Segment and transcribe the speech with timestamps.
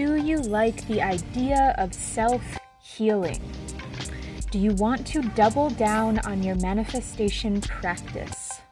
[0.00, 2.42] Do you like the idea of self
[2.80, 3.38] healing?
[4.50, 8.62] Do you want to double down on your manifestation practice?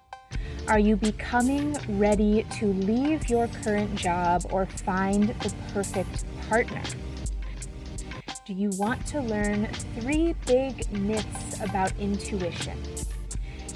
[0.68, 6.82] Are you becoming ready to leave your current job or find the perfect partner?
[8.46, 9.66] Do you want to learn
[10.00, 12.82] three big myths about intuition?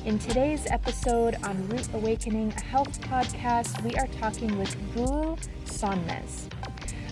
[0.06, 6.48] In today's episode on Root Awakening, a health podcast, we are talking with Gul Sonmez.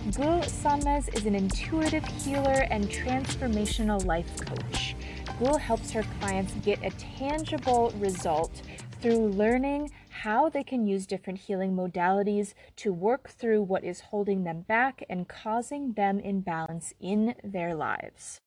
[0.07, 4.97] Gul Sonmez is an intuitive healer and transformational life coach.
[5.39, 8.63] Gul helps her clients get a tangible result
[9.03, 14.45] through learning how they can use different healing modalities to work through what is holding
[14.45, 18.41] them back and causing them imbalance in their lives.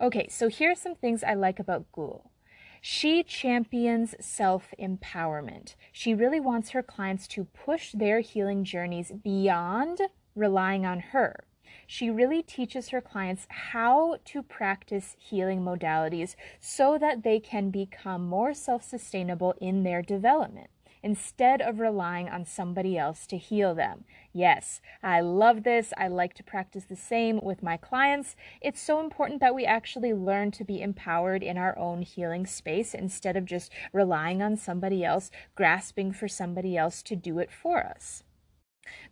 [0.00, 2.32] Okay, so here are some things I like about Gul.
[2.80, 5.76] She champions self empowerment.
[5.92, 10.00] She really wants her clients to push their healing journeys beyond
[10.34, 11.44] relying on her.
[11.86, 18.26] She really teaches her clients how to practice healing modalities so that they can become
[18.26, 20.70] more self sustainable in their development
[21.04, 24.04] instead of relying on somebody else to heal them.
[24.32, 25.92] Yes, I love this.
[25.98, 28.34] I like to practice the same with my clients.
[28.62, 32.94] It's so important that we actually learn to be empowered in our own healing space
[32.94, 37.84] instead of just relying on somebody else, grasping for somebody else to do it for
[37.84, 38.24] us.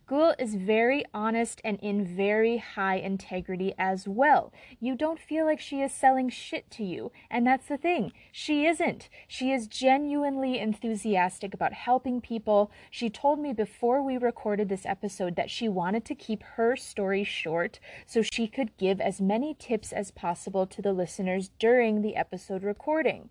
[0.05, 4.51] Gul is very honest and in very high integrity as well.
[4.79, 7.11] You don't feel like she is selling shit to you.
[7.31, 8.11] And that's the thing.
[8.31, 9.09] She isn't.
[9.27, 12.69] She is genuinely enthusiastic about helping people.
[12.91, 17.23] She told me before we recorded this episode that she wanted to keep her story
[17.23, 22.15] short so she could give as many tips as possible to the listeners during the
[22.15, 23.29] episode recording.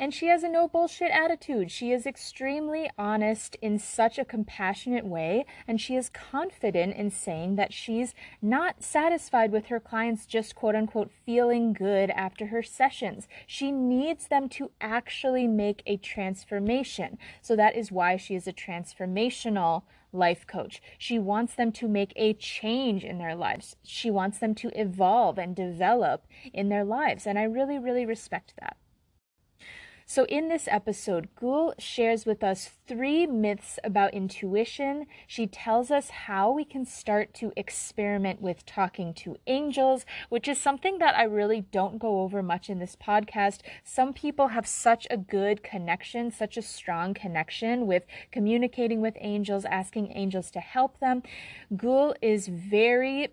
[0.00, 1.70] And she has a no bullshit attitude.
[1.70, 7.56] She is extremely honest in such a compassionate way, and she is confident in saying
[7.56, 13.28] that she's not satisfied with her clients just quote unquote feeling good after her sessions.
[13.46, 17.18] She needs them to actually make a transformation.
[17.42, 19.82] So that is why she is a transformational
[20.14, 20.80] life coach.
[20.96, 23.76] She wants them to make a change in their lives.
[23.84, 27.26] She wants them to evolve and develop in their lives.
[27.26, 28.78] And I really, really respect that.
[30.10, 35.06] So, in this episode, Gul shares with us three myths about intuition.
[35.28, 40.58] She tells us how we can start to experiment with talking to angels, which is
[40.58, 43.60] something that I really don't go over much in this podcast.
[43.84, 49.64] Some people have such a good connection, such a strong connection with communicating with angels,
[49.64, 51.22] asking angels to help them.
[51.76, 53.28] Gul is very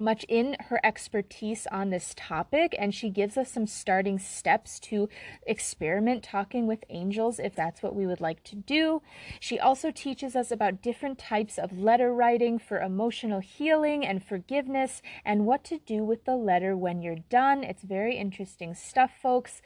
[0.00, 5.08] much in her expertise on this topic, and she gives us some starting steps to
[5.46, 9.02] experiment talking with angels if that's what we would like to do.
[9.38, 15.02] She also teaches us about different types of letter writing for emotional healing and forgiveness,
[15.24, 17.62] and what to do with the letter when you're done.
[17.62, 19.60] It's very interesting stuff, folks.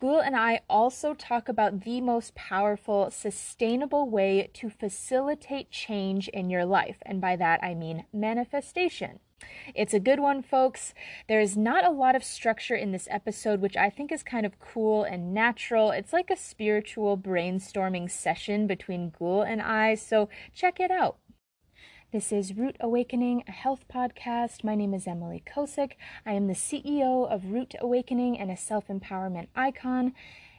[0.00, 6.50] Gul and I also talk about the most powerful, sustainable way to facilitate change in
[6.50, 9.20] your life, and by that I mean manifestation.
[9.74, 10.94] It's a good one, folks.
[11.28, 14.44] There is not a lot of structure in this episode, which I think is kind
[14.44, 15.90] of cool and natural.
[15.90, 21.18] It's like a spiritual brainstorming session between Gul and I, so check it out.
[22.10, 24.64] This is Root Awakening, a health podcast.
[24.64, 25.92] My name is Emily Kosick.
[26.24, 30.14] I am the CEO of Root Awakening and a self empowerment icon.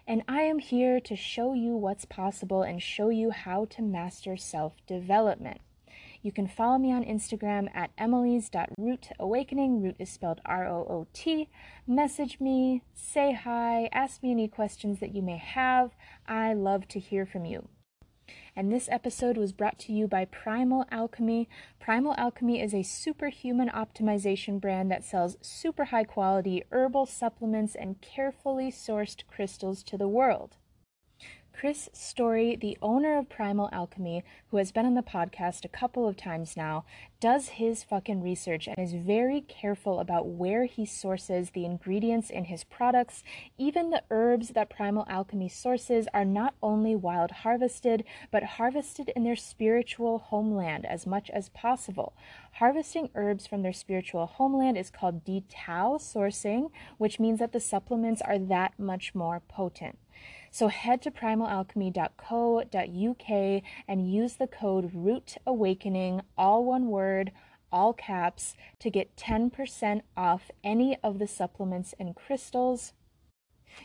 [0.05, 4.37] And I am here to show you what's possible and show you how to master
[4.37, 5.61] self development.
[6.21, 9.81] You can follow me on Instagram at emily's.rootawakening.
[9.81, 11.47] Root is spelled R O O T.
[11.87, 15.91] Message me, say hi, ask me any questions that you may have.
[16.27, 17.69] I love to hear from you.
[18.53, 21.47] And this episode was brought to you by Primal Alchemy.
[21.79, 28.01] Primal Alchemy is a superhuman optimization brand that sells super high quality herbal supplements and
[28.01, 30.57] carefully sourced crystals to the world.
[31.59, 36.07] Chris Story, the owner of Primal Alchemy, who has been on the podcast a couple
[36.07, 36.85] of times now,
[37.19, 42.45] does his fucking research and is very careful about where he sources the ingredients in
[42.45, 43.25] his products.
[43.57, 49.25] Even the herbs that Primal Alchemy sources are not only wild harvested, but harvested in
[49.25, 52.13] their spiritual homeland as much as possible.
[52.53, 58.21] Harvesting herbs from their spiritual homeland is called detau sourcing, which means that the supplements
[58.21, 59.99] are that much more potent.
[60.51, 67.31] So head to primalalchemy.co.uk and use the code Root Awakening, all one word,
[67.71, 72.93] all caps, to get 10% off any of the supplements and crystals.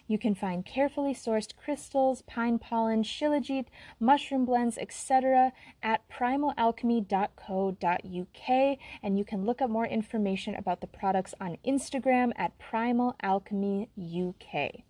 [0.07, 3.67] You can find carefully sourced crystals, pine pollen, shilajit,
[4.01, 5.53] mushroom blends, etc.
[5.83, 12.57] at primalalchemy.co.uk and you can look up more information about the products on Instagram at
[12.59, 14.85] primalalchemyuk.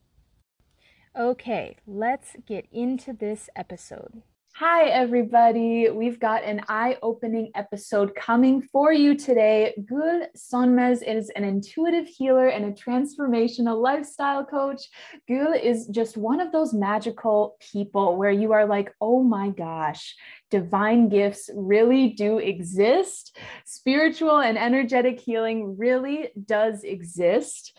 [1.17, 4.23] Okay, let's get into this episode.
[4.57, 5.89] Hi, everybody.
[5.89, 9.75] We've got an eye opening episode coming for you today.
[9.89, 14.83] Gul Sonmez is an intuitive healer and a transformational lifestyle coach.
[15.29, 20.17] Gul is just one of those magical people where you are like, oh my gosh,
[20.51, 23.39] divine gifts really do exist.
[23.65, 27.73] Spiritual and energetic healing really does exist.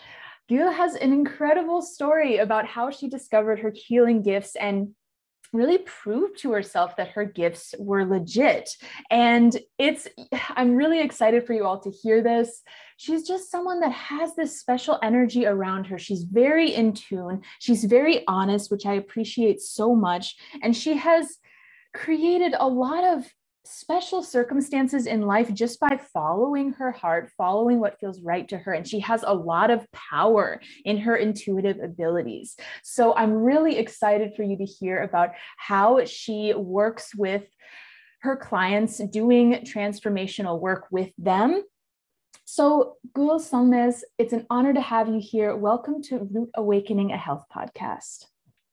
[0.50, 4.94] Gul has an incredible story about how she discovered her healing gifts and
[5.54, 8.70] really proved to herself that her gifts were legit.
[9.10, 10.08] And it's,
[10.50, 12.62] I'm really excited for you all to hear this.
[12.98, 15.98] She's just someone that has this special energy around her.
[15.98, 17.42] She's very in tune.
[17.60, 20.36] She's very honest, which I appreciate so much.
[20.62, 21.38] And she has
[21.94, 23.26] created a lot of
[23.66, 28.74] special circumstances in life just by following her heart, following what feels right to her.
[28.74, 32.56] And she has a lot of power in her intuitive abilities.
[32.84, 37.44] So I'm really excited for you to hear about how she works with
[38.22, 41.64] her clients doing transformational work with them.
[42.48, 45.56] So, Gul Sonmez, it's an honor to have you here.
[45.56, 48.26] Welcome to Root Awakening, a health podcast.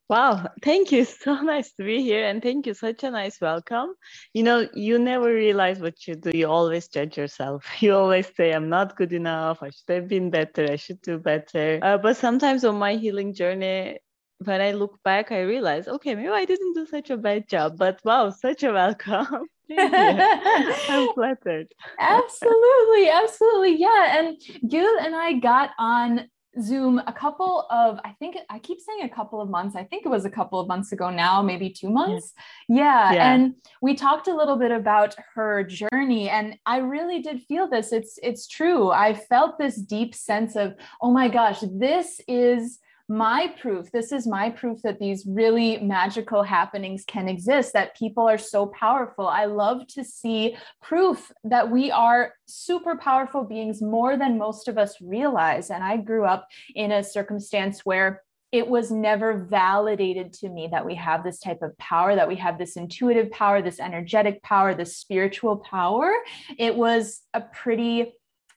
[0.09, 1.05] Wow, thank you.
[1.25, 2.27] So nice to be here.
[2.27, 2.75] And thank you.
[2.75, 3.95] Such a nice welcome.
[4.35, 6.31] You know, you never realize what you do.
[6.37, 7.65] You always judge yourself.
[7.81, 9.63] You always say, I'm not good enough.
[9.63, 10.71] I should have been better.
[10.71, 11.79] I should do better.
[11.83, 13.99] Uh, but sometimes on my healing journey,
[14.45, 17.79] when I look back, I realize, okay, maybe I didn't do such a bad job.
[17.79, 19.47] But wow, such a welcome.
[19.71, 21.69] I'm flattered.
[21.99, 23.77] absolutely, absolutely.
[23.77, 24.19] Yeah.
[24.19, 24.37] And
[24.71, 26.29] Gul and I got on
[26.61, 29.75] Zoom a couple of, I think I keep saying a couple of months.
[29.75, 32.35] I think it was a couple of months ago now, maybe two months.
[32.69, 33.13] Yeah.
[33.13, 33.33] yeah.
[33.33, 36.29] And we talked a little bit about her journey.
[36.29, 37.93] And I really did feel this.
[37.93, 38.91] It's it's true.
[38.91, 42.79] I felt this deep sense of, oh my gosh, this is
[43.09, 48.29] my proof this is my proof that these really magical happenings can exist that people
[48.29, 54.17] are so powerful i love to see proof that we are super powerful beings more
[54.17, 58.23] than most of us realize and i grew up in a circumstance where
[58.53, 62.37] it was never validated to me that we have this type of power, that we
[62.37, 66.13] have this intuitive power, this energetic power, this spiritual power.
[66.59, 68.13] It was a pretty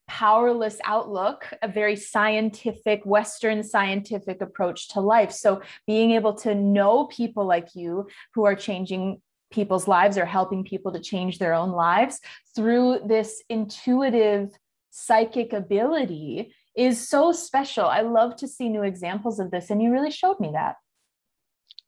[0.08, 5.32] powerless outlook, a very scientific, Western scientific approach to life.
[5.32, 9.22] So, being able to know people like you who are changing
[9.52, 12.20] people's lives or helping people to change their own lives
[12.56, 14.50] through this intuitive
[14.92, 17.86] psychic ability is so special.
[17.86, 20.76] I love to see new examples of this, and you really showed me that.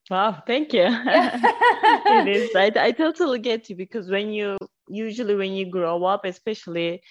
[0.09, 0.85] Wow, thank you.
[0.87, 2.55] it is.
[2.55, 7.01] I, I totally get you because when you usually when you grow up, especially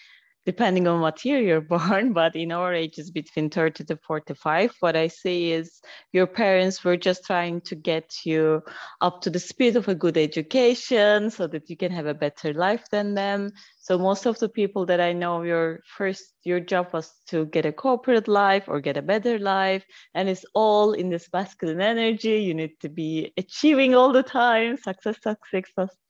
[0.46, 4.96] depending on what year you're born, but in our ages between 30 to 45, what
[4.96, 5.81] I see is
[6.12, 8.62] your parents were just trying to get you
[9.00, 12.54] up to the speed of a good education so that you can have a better
[12.54, 13.50] life than them.
[13.81, 17.66] So most of the people that I know, your first your job was to get
[17.66, 19.84] a corporate life or get a better life,
[20.14, 22.38] and it's all in this masculine energy.
[22.38, 26.06] You need to be achieving all the time, success, success, success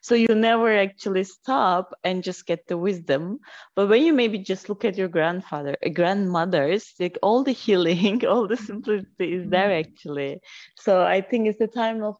[0.00, 3.38] so you never actually stop and just get the wisdom.
[3.74, 8.26] But when you maybe just look at your grandfather uh, grandmothers like all the healing
[8.32, 9.88] all the simplicity is there mm-hmm.
[9.88, 10.40] actually.
[10.76, 12.16] So i think it's the time of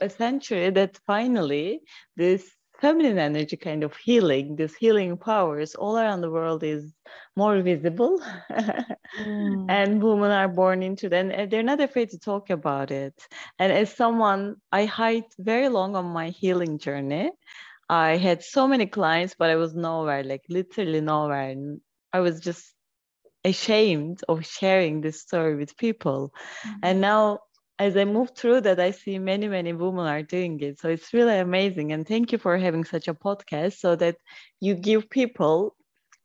[0.00, 1.80] a century that finally
[2.16, 2.50] this
[2.82, 6.92] feminine energy kind of healing, this healing powers all around the world is
[7.36, 8.20] more visible.
[8.50, 9.66] mm.
[9.68, 13.14] And women are born into it and they're not afraid to talk about it.
[13.60, 17.30] And as someone, I hiked very long on my healing journey.
[17.88, 21.50] I had so many clients, but I was nowhere, like literally nowhere.
[21.50, 21.80] And
[22.12, 22.64] I was just
[23.44, 26.32] ashamed of sharing this story with people.
[26.66, 26.78] Mm.
[26.82, 27.38] And now
[27.82, 30.78] as I move through that, I see many, many women are doing it.
[30.78, 31.92] So it's really amazing.
[31.92, 34.16] And thank you for having such a podcast so that
[34.60, 35.74] you give people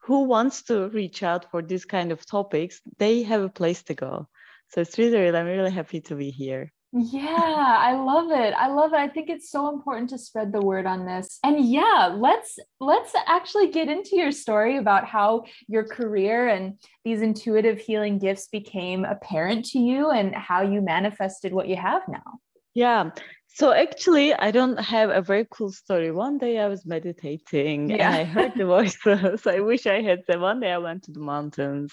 [0.04, 3.94] who wants to reach out for this kind of topics, they have a place to
[3.94, 4.28] go.
[4.70, 6.72] So it's really, really, I'm really happy to be here.
[6.94, 8.53] Yeah, I love it.
[8.53, 8.98] I love it.
[8.98, 11.38] I think it's so important to spread the word on this.
[11.44, 17.22] And yeah, let's let's actually get into your story about how your career and these
[17.22, 22.39] intuitive healing gifts became apparent to you and how you manifested what you have now.
[22.74, 23.10] Yeah.
[23.58, 26.12] So actually, I don't have a very cool story.
[26.12, 27.96] One day I was meditating yeah.
[28.06, 29.48] and I heard the voices.
[29.48, 30.42] I wish I had them.
[30.42, 31.92] One day I went to the mountains.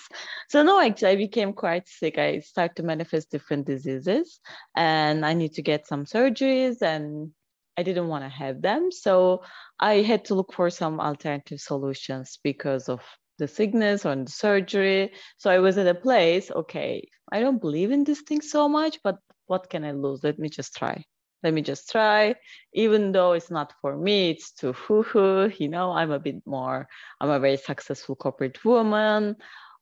[0.51, 2.19] So no, actually, I became quite sick.
[2.19, 4.41] I started to manifest different diseases,
[4.77, 7.31] and I need to get some surgeries, and
[7.79, 8.93] I didn't want to have them.
[8.93, 9.41] So
[9.81, 13.01] I had to look for some alternative solutions because of
[13.39, 15.13] the sickness or the surgery.
[15.39, 16.51] So I was at a place.
[16.51, 19.17] Okay, I don't believe in this thing so much, but
[19.47, 20.23] what can I lose?
[20.23, 21.07] Let me just try
[21.45, 22.35] let me just try.
[22.75, 26.89] Even though it's not for me it's too hoo-hoo you know i'm a bit more
[27.21, 29.37] i'm a very successful corporate woman.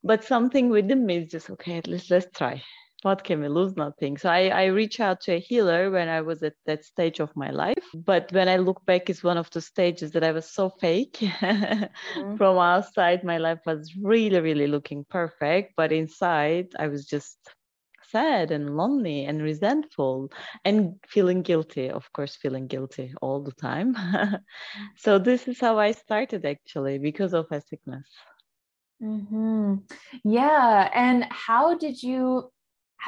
[0.04, 2.62] But something within me is just okay at least let's try.
[3.02, 3.76] What can we lose?
[3.76, 4.16] Nothing.
[4.18, 7.34] So I, I reach out to a healer when i was at that stage of
[7.36, 7.84] my life.
[7.94, 11.18] But when i look back it's one of the stages that i was so fake.
[12.16, 12.36] Mm-hmm.
[12.36, 15.74] from outside my life was really really looking perfect.
[15.76, 17.38] But inside i was just
[18.12, 20.30] sad and lonely and resentful
[20.64, 23.96] and feeling guilty of course feeling guilty all the time
[24.96, 28.06] so this is how i started actually because of a sickness
[29.02, 29.76] mm-hmm.
[30.24, 32.50] yeah and how did you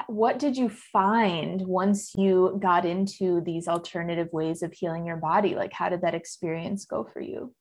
[0.09, 5.55] what did you find once you got into these alternative ways of healing your body
[5.55, 7.55] like how did that experience go for you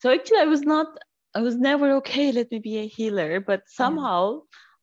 [0.00, 0.86] so actually i was not
[1.34, 4.40] i was never okay let me be a healer but somehow yeah.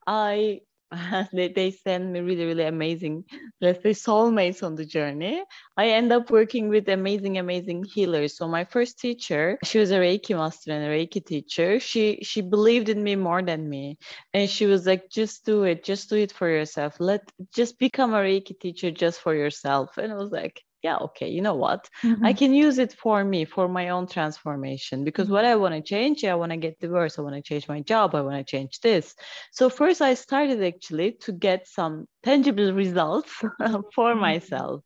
[0.07, 0.59] i
[1.33, 3.23] they, they send me really really amazing
[3.61, 5.43] let's say soulmates on the journey.
[5.77, 8.37] I end up working with amazing amazing healers.
[8.37, 11.79] So my first teacher she was a reiki master and a reiki teacher.
[11.79, 13.97] She she believed in me more than me.
[14.33, 16.99] And she was like just do it just do it for yourself.
[16.99, 17.21] Let
[17.53, 19.97] just become a reiki teacher just for yourself.
[19.97, 21.89] And i was like yeah, okay, you know what?
[22.03, 22.23] Mm-hmm.
[22.29, 25.03] I can use it for me, for my own transformation.
[25.03, 27.67] Because what I want to change, I want to get divorced, I want to change
[27.67, 29.15] my job, I want to change this.
[29.51, 33.31] So first I started actually to get some tangible results
[33.95, 34.19] for mm-hmm.
[34.19, 34.83] myself.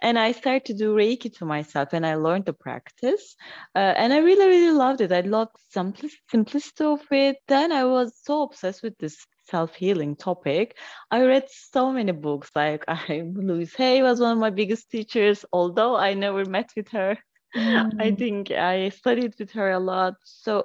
[0.00, 3.36] And I started to do Reiki to myself and I learned the practice.
[3.74, 5.12] Uh, and I really, really loved it.
[5.12, 7.36] I loved simplicity, simplicity of it.
[7.48, 9.16] Then I was so obsessed with this
[9.48, 10.76] self-healing topic
[11.10, 15.44] i read so many books like i louise hay was one of my biggest teachers
[15.52, 17.16] although i never met with her
[17.56, 17.90] mm.
[18.00, 20.64] i think i studied with her a lot so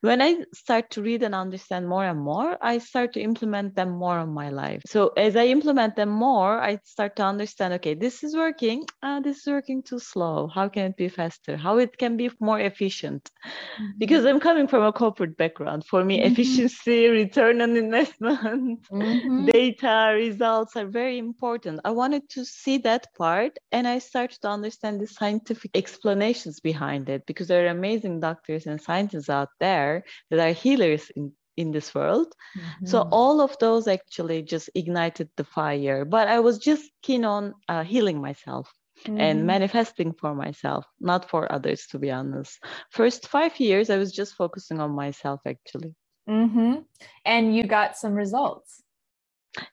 [0.00, 3.90] when I start to read and understand more and more, I start to implement them
[3.90, 4.82] more in my life.
[4.86, 8.86] So as I implement them more, I start to understand, okay, this is working.
[9.02, 10.48] Uh, this is working too slow.
[10.48, 11.56] How can it be faster?
[11.56, 13.30] How it can be more efficient?
[13.44, 13.98] Mm-hmm.
[13.98, 15.84] Because I'm coming from a corporate background.
[15.84, 16.32] For me, mm-hmm.
[16.32, 19.46] efficiency, return on investment, mm-hmm.
[19.46, 21.80] data, results are very important.
[21.84, 27.10] I wanted to see that part and I started to understand the scientific explanations behind
[27.10, 30.04] it because there are amazing doctors and scientists out there there
[30.38, 32.28] that are healers in, in this world.
[32.28, 32.86] Mm-hmm.
[32.86, 36.04] So all of those actually just ignited the fire.
[36.04, 38.68] But I was just keen on uh, healing myself.
[39.06, 39.18] Mm-hmm.
[39.18, 42.62] and manifesting for myself, not for others, to be honest.
[42.90, 45.94] First five years, I was just focusing on myself, actually.
[46.28, 46.84] Mm-hmm.
[47.24, 48.82] And you got some results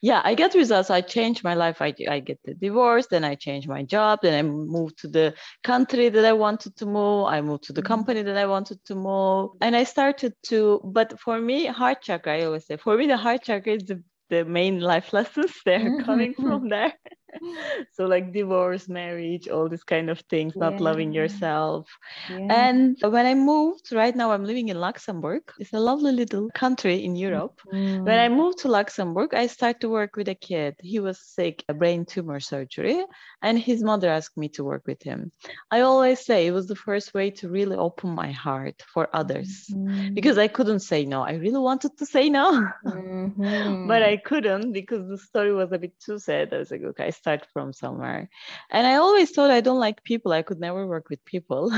[0.02, 0.90] yeah i get results.
[0.90, 1.82] I change my life.
[1.82, 5.34] I, I get the divorce then i change my job then i move to the
[5.64, 7.28] country that i wanted to move.
[7.28, 7.88] I move to the mm-hmm.
[7.88, 9.52] company that i wanted to move.
[9.62, 13.18] And i started to but for me heart chakra i always say for me the
[13.18, 16.06] heart chakra is the, the main life lessons they're mm-hmm.
[16.06, 16.94] coming from there
[17.94, 20.70] so like divorce marriage all these kind of things yeah.
[20.70, 21.88] not loving yourself
[22.30, 22.48] yeah.
[22.50, 27.04] and when i moved right now i'm living in luxembourg it's a lovely little country
[27.04, 28.04] in europe mm.
[28.06, 31.64] when i moved to luxembourg i started to work with a kid he was sick
[31.70, 33.04] a brain tumor surgery
[33.42, 35.32] and his mother asked me to work with him
[35.72, 39.68] i always say it was the first way to really open my heart for others
[39.72, 40.14] mm.
[40.14, 43.88] because i couldn't say no i really wanted to say no mm-hmm.
[43.88, 47.12] but i couldn't because the story was a bit too sad i was like okay
[47.18, 48.30] start from somewhere.
[48.70, 50.32] And I always thought I don't like people.
[50.32, 51.72] I could never work with people.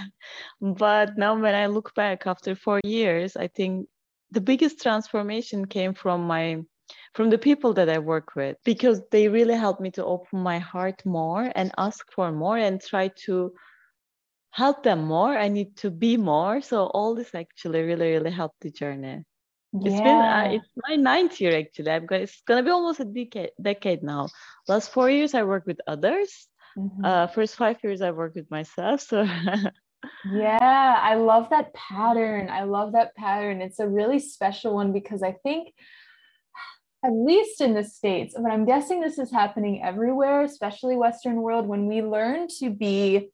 [0.60, 3.88] but now when I look back after four years, I think
[4.30, 6.62] the biggest transformation came from my
[7.14, 10.58] from the people that I work with because they really helped me to open my
[10.58, 13.52] heart more and ask for more and try to
[14.50, 15.36] help them more.
[15.36, 16.60] I need to be more.
[16.60, 19.24] So all this actually really, really helped the journey.
[19.74, 19.90] Yeah.
[19.90, 21.90] It's been uh, it's my ninth year actually.
[21.90, 22.22] I'm going.
[22.22, 24.28] It's gonna be almost a decade decade now.
[24.68, 26.46] Last four years I worked with others.
[26.78, 27.04] Mm-hmm.
[27.04, 29.00] Uh, first five years I worked with myself.
[29.00, 29.26] So.
[30.32, 32.50] yeah, I love that pattern.
[32.50, 33.60] I love that pattern.
[33.60, 35.72] It's a really special one because I think,
[37.04, 41.66] at least in the states, but I'm guessing this is happening everywhere, especially Western world,
[41.66, 43.30] when we learn to be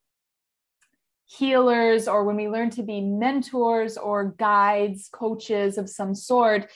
[1.31, 6.69] healers or when we learn to be mentors or guides, coaches of some sort,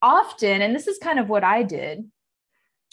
[0.00, 2.08] often, and this is kind of what I did,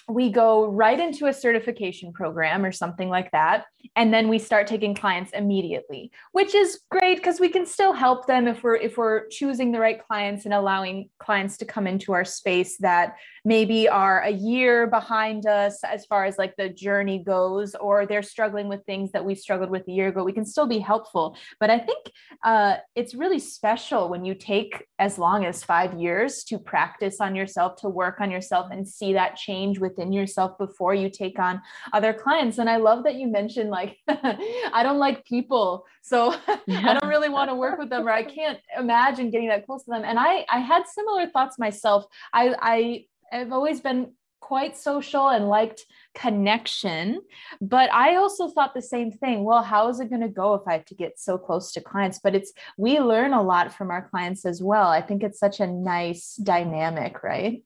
[0.07, 3.65] we go right into a certification program or something like that
[3.96, 8.27] and then we start taking clients immediately which is great because we can still help
[8.27, 12.13] them if we're if we're choosing the right clients and allowing clients to come into
[12.13, 17.24] our space that maybe are a year behind us as far as like the journey
[17.24, 20.46] goes or they're struggling with things that we struggled with a year ago we can
[20.46, 21.38] still be helpful.
[21.60, 22.12] But i think
[22.44, 27.36] uh, it's really special when you take as long as five years to practice on
[27.36, 31.62] yourself to work on yourself and see that change within yourself before you take on
[31.94, 32.58] other clients.
[32.58, 36.34] And i love that you mentioned like i don't like people so
[36.67, 36.82] yeah.
[36.89, 39.84] i don't really want to work with them or i can't imagine getting that close
[39.84, 44.12] to them and i i had similar thoughts myself i i I've always been
[44.46, 47.20] quite social and liked connection.
[47.62, 49.44] But I also thought the same thing.
[49.44, 51.82] Well, how is it going to go if I have to get so close to
[51.82, 52.20] clients?
[52.24, 54.88] But it's, we learn a lot from our clients as well.
[54.88, 57.63] I think it's such a nice dynamic, right?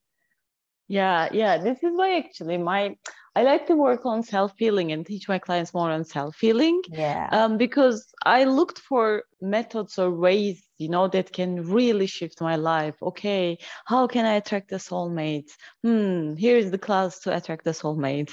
[0.87, 1.57] Yeah, yeah.
[1.57, 2.95] This is why actually my
[3.35, 6.81] I like to work on self healing and teach my clients more on self healing.
[6.89, 7.29] Yeah.
[7.31, 12.55] Um, because I looked for methods or ways you know that can really shift my
[12.55, 15.51] life okay how can i attract a soulmate
[15.83, 18.31] hmm here's the class to attract a soulmate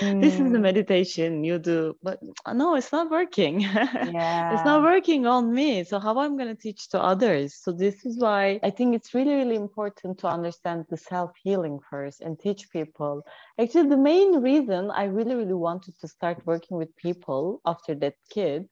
[0.00, 0.22] mm.
[0.22, 0.60] this is the mm.
[0.60, 2.18] meditation you do but
[2.52, 4.54] no it's not working yeah.
[4.54, 7.72] it's not working on me so how am i'm going to teach to others so
[7.72, 12.38] this is why i think it's really really important to understand the self-healing first and
[12.38, 13.22] teach people
[13.58, 18.16] actually the main reason i really really wanted to start working with people after that
[18.34, 18.68] kid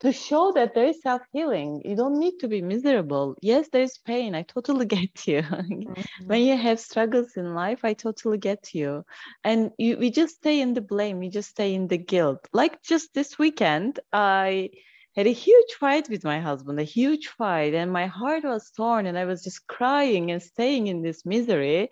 [0.00, 1.82] to show that there is self healing.
[1.84, 3.34] You don't need to be miserable.
[3.40, 4.34] Yes, there's pain.
[4.34, 5.42] I totally get you.
[5.42, 6.26] mm-hmm.
[6.26, 9.04] When you have struggles in life, I totally get you.
[9.44, 11.18] And you, we just stay in the blame.
[11.18, 12.46] We just stay in the guilt.
[12.52, 14.70] Like just this weekend, I
[15.16, 19.06] had a huge fight with my husband, a huge fight, and my heart was torn,
[19.06, 21.88] and I was just crying and staying in this misery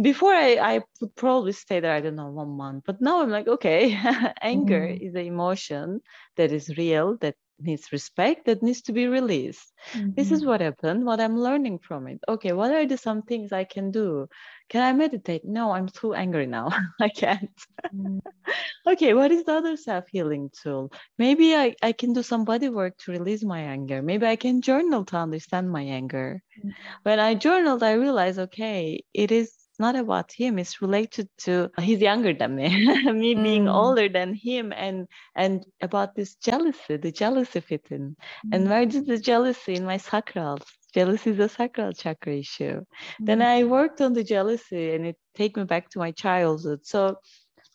[0.00, 2.84] before I, I would probably stay there, I don't know, one month.
[2.86, 3.98] But now I'm like, okay,
[4.42, 5.00] anger mm.
[5.00, 6.00] is an emotion
[6.36, 9.72] that is real, that needs respect, that needs to be released.
[9.92, 10.10] Mm-hmm.
[10.14, 10.48] This is mm-hmm.
[10.48, 12.20] what happened, what I'm learning from it.
[12.28, 14.28] Okay, what are the some things I can do?
[14.68, 15.44] Can I meditate?
[15.44, 16.70] No, I'm too angry now.
[17.00, 17.50] I can't.
[17.94, 18.20] Mm.
[18.86, 20.92] okay, what is the other self-healing tool?
[21.18, 24.02] Maybe I, I can do some body work to release my anger.
[24.02, 26.42] Maybe I can journal to understand my anger.
[26.58, 26.70] Mm-hmm.
[27.02, 32.00] When I journaled, I realized, okay, it is not about him it's related to he's
[32.00, 32.68] younger than me
[33.12, 33.42] me mm.
[33.42, 38.50] being older than him and and about this jealousy the jealousy fitting mm.
[38.52, 40.58] and where did the jealousy in my sacral
[40.94, 42.84] jealousy is a sacral chakra issue mm.
[43.20, 47.16] then i worked on the jealousy and it take me back to my childhood so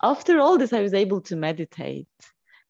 [0.04, 2.08] after all this i was able to meditate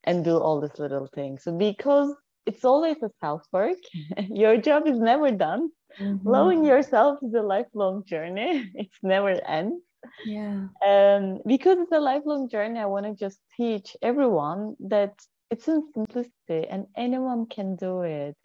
[0.03, 2.13] and do all these little things so because
[2.47, 3.77] it's always a self work
[4.43, 5.69] your job is never done.
[5.99, 6.29] Mm-hmm.
[6.29, 8.51] loving yourself is a lifelong journey.
[8.81, 9.83] It's never ends.
[10.25, 10.67] Yeah.
[10.91, 14.61] Um because it's a lifelong journey i want to just teach everyone
[14.93, 15.13] that
[15.51, 18.37] it's in simplicity and anyone can do it.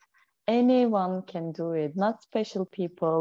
[0.49, 1.91] Anyone can do it.
[2.05, 3.19] Not special people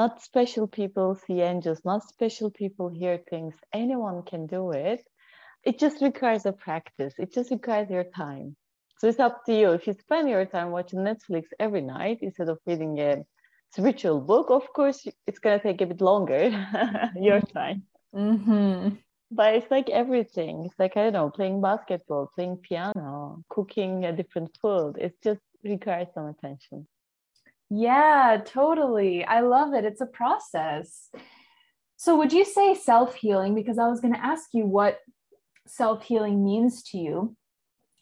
[0.00, 3.54] not special people see angels not special people hear things.
[3.72, 5.00] Anyone can do it.
[5.68, 7.14] It just requires a practice.
[7.18, 8.56] It just requires your time
[8.98, 12.48] so it's up to you if you spend your time watching netflix every night instead
[12.48, 13.24] of reading a
[13.76, 16.50] spiritual book, of course, it's going to take a bit longer,
[17.20, 17.82] your time.
[18.14, 18.96] Mm-hmm.
[19.30, 20.64] But it's like everything.
[20.64, 24.94] It's like, I don't know, playing basketball, playing piano, cooking a different food.
[24.98, 26.86] It just requires some attention.
[27.68, 29.24] Yeah, totally.
[29.24, 29.84] I love it.
[29.84, 31.10] It's a process.
[31.96, 33.56] So, would you say self healing?
[33.56, 35.00] Because I was going to ask you what
[35.66, 37.36] self healing means to you.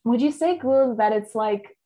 [0.04, 1.76] Would you say, Gul, that it's like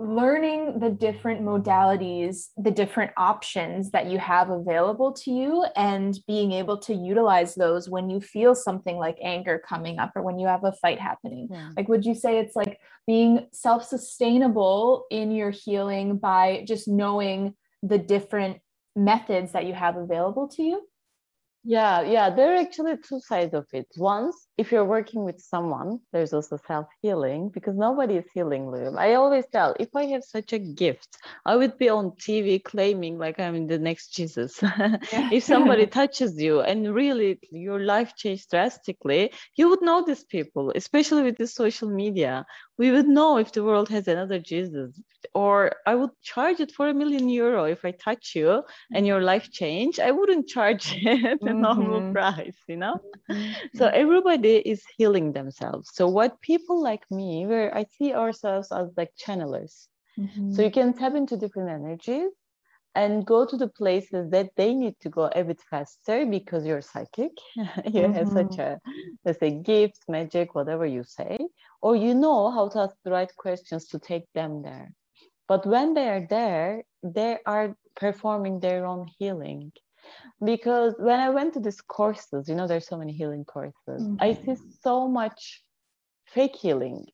[0.00, 6.52] learning the different modalities, the different options that you have available to you, and being
[6.52, 10.46] able to utilize those when you feel something like anger coming up or when you
[10.46, 11.48] have a fight happening.
[11.50, 11.70] Yeah.
[11.76, 17.54] Like, would you say it's like being self sustainable in your healing by just knowing
[17.82, 18.58] the different
[18.94, 20.82] methods that you have available to you?
[21.68, 23.88] Yeah, yeah, there are actually two sides of it.
[23.98, 28.96] Once, if you're working with someone, there's also self healing because nobody is healing them.
[28.96, 33.18] I always tell if I have such a gift, I would be on TV claiming
[33.18, 34.62] like I'm the next Jesus.
[35.12, 35.28] Yeah.
[35.30, 40.72] if somebody touches you and really your life changed drastically, you would know these people,
[40.74, 42.46] especially with the social media.
[42.78, 44.98] We would know if the world has another Jesus,
[45.34, 48.62] or I would charge it for a million euro if I touch you
[48.94, 49.98] and your life change.
[49.98, 52.12] I wouldn't charge it a normal mm-hmm.
[52.12, 53.00] price, you know.
[53.30, 53.76] Mm-hmm.
[53.78, 55.90] So everybody is healing themselves.
[55.92, 59.88] So what people like me, where I see ourselves as like channelers.
[60.18, 60.52] Mm-hmm.
[60.52, 62.30] So you can tap into different energies
[62.94, 66.80] and go to the places that they need to go a bit faster because you're
[66.80, 68.12] psychic you mm-hmm.
[68.12, 68.60] have such mm-hmm.
[68.60, 68.92] a
[69.24, 71.38] let's say gifts magic whatever you say
[71.80, 74.92] or you know how to ask the right questions to take them there
[75.46, 79.72] but when they are there they are performing their own healing
[80.44, 84.16] because when i went to these courses you know there's so many healing courses mm-hmm.
[84.20, 85.62] i see so much
[86.26, 87.04] fake healing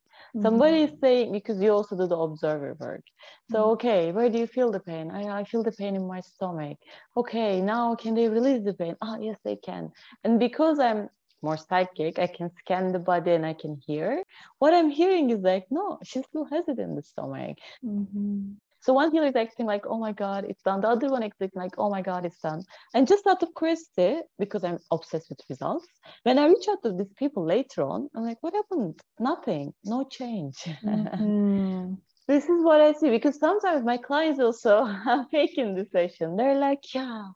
[0.42, 3.04] Somebody is saying because you also do the observer work.
[3.52, 3.70] So mm-hmm.
[3.70, 5.10] okay, where do you feel the pain?
[5.12, 6.76] I, I feel the pain in my stomach.
[7.16, 8.96] Okay, now can they release the pain?
[9.00, 9.92] Oh yes, they can.
[10.24, 11.08] And because I'm
[11.44, 14.22] more psychic, I can scan the body and I can hear.
[14.58, 17.58] What I'm hearing is like, no, she still has it in the stomach.
[17.84, 18.54] Mm-hmm.
[18.84, 20.82] So one healer is acting like, oh my God, it's done.
[20.82, 22.62] The other one acting like, oh my God, it's done.
[22.92, 25.86] And just out of curiosity, because I'm obsessed with results,
[26.24, 29.00] when I reach out to these people later on, I'm like, what happened?
[29.18, 30.56] Nothing, no change.
[30.84, 31.94] Mm-hmm.
[32.28, 34.76] this is what I see because sometimes my clients also
[35.06, 36.36] are faking the session.
[36.36, 37.28] They're like, yeah,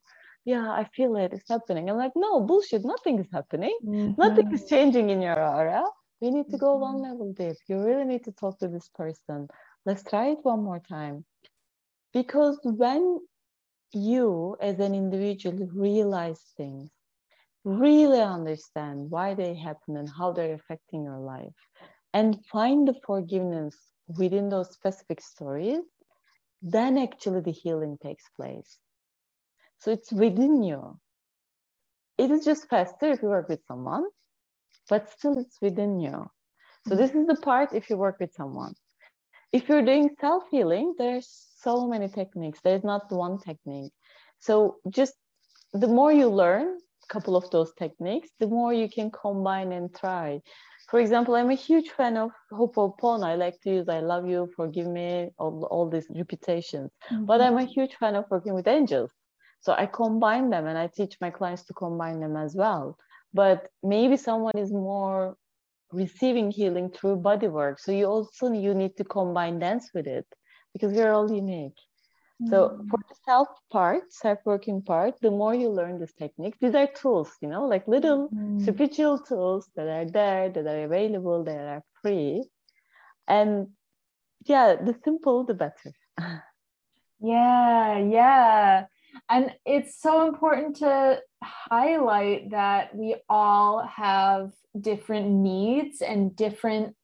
[0.49, 1.91] yeah, I feel it, it's happening.
[1.91, 3.77] I'm like, no, bullshit, nothing is happening.
[3.85, 4.21] Mm-hmm.
[4.25, 5.85] Nothing is changing in your aura.
[6.23, 7.11] We need to go one mm-hmm.
[7.11, 7.59] level deep.
[7.69, 9.49] You really need to talk to this person.
[9.85, 11.27] Let's try it one more time.
[12.15, 13.21] Because when
[13.93, 16.91] you, as an individual, realize things,
[17.65, 21.61] really understand why they happen and how they're affecting your life,
[22.15, 23.77] and find the forgiveness
[24.19, 25.85] within those specific stories,
[26.63, 28.79] then actually the healing takes place.
[29.79, 30.99] So it's within you.
[32.19, 34.05] It is just faster if you work with someone,
[34.89, 36.27] but still it's within you.
[36.89, 38.75] So this is the part if you work with someone.
[39.53, 41.29] If you're doing self-healing, there's
[41.61, 42.61] so many techniques.
[42.63, 43.93] There's not one technique.
[44.41, 45.15] So just
[45.73, 49.95] the more you learn a couple of those techniques, the more you can combine and
[49.95, 50.41] try.
[50.91, 53.25] For example, I'm a huge fan of Ho'oponopono.
[53.25, 56.91] I like to use I love you, forgive me, all, all these repetitions.
[57.11, 57.27] Mm-hmm.
[57.27, 59.11] But I'm a huge fan of working with angels.
[59.61, 62.97] So I combine them and I teach my clients to combine them as well.
[63.35, 65.37] But maybe someone is more
[65.93, 67.79] receiving healing through body work.
[67.79, 70.27] So you also you need to combine dance with it
[70.73, 71.79] because we're all unique.
[72.43, 72.51] Mm.
[72.51, 76.87] So for the self part, self-working part, the more you learn this technique, these are
[76.87, 78.63] tools, you know, like little mm.
[78.63, 82.45] spiritual tools that are there, that are available, that are free.
[83.27, 83.69] And
[84.45, 85.93] yeah, the simple, the better.
[87.21, 88.87] yeah, yeah.
[89.29, 96.95] And it's so important to highlight that we all have different needs and different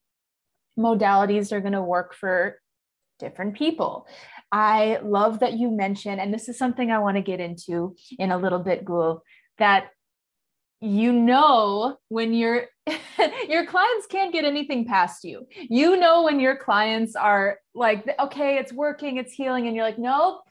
[0.79, 2.61] modalities are going to work for
[3.19, 4.07] different people.
[4.51, 8.31] I love that you mentioned, and this is something I want to get into in
[8.31, 9.23] a little bit, Gul,
[9.59, 9.89] that
[10.81, 12.67] you know when your
[13.49, 15.47] your clients can't get anything past you.
[15.51, 19.99] You know when your clients are like, okay, it's working, it's healing, and you're like,
[19.99, 20.43] nope,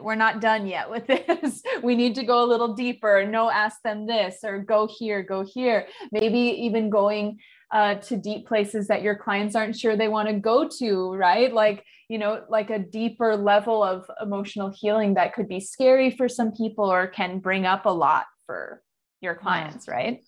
[0.00, 1.62] we're not done yet with this.
[1.82, 3.26] we need to go a little deeper.
[3.26, 5.86] No, ask them this or go here, go here.
[6.12, 7.38] Maybe even going
[7.72, 11.52] uh, to deep places that your clients aren't sure they want to go to, right?
[11.52, 16.28] Like, you know, like a deeper level of emotional healing that could be scary for
[16.28, 18.82] some people or can bring up a lot for
[19.20, 20.22] your clients, right?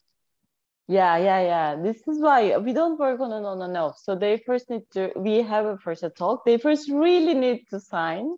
[0.89, 1.77] Yeah, yeah, yeah.
[1.83, 3.99] This is why we don't work on an on and off.
[3.99, 6.45] So they first need to, we have a first talk.
[6.47, 8.37] They first really need to sign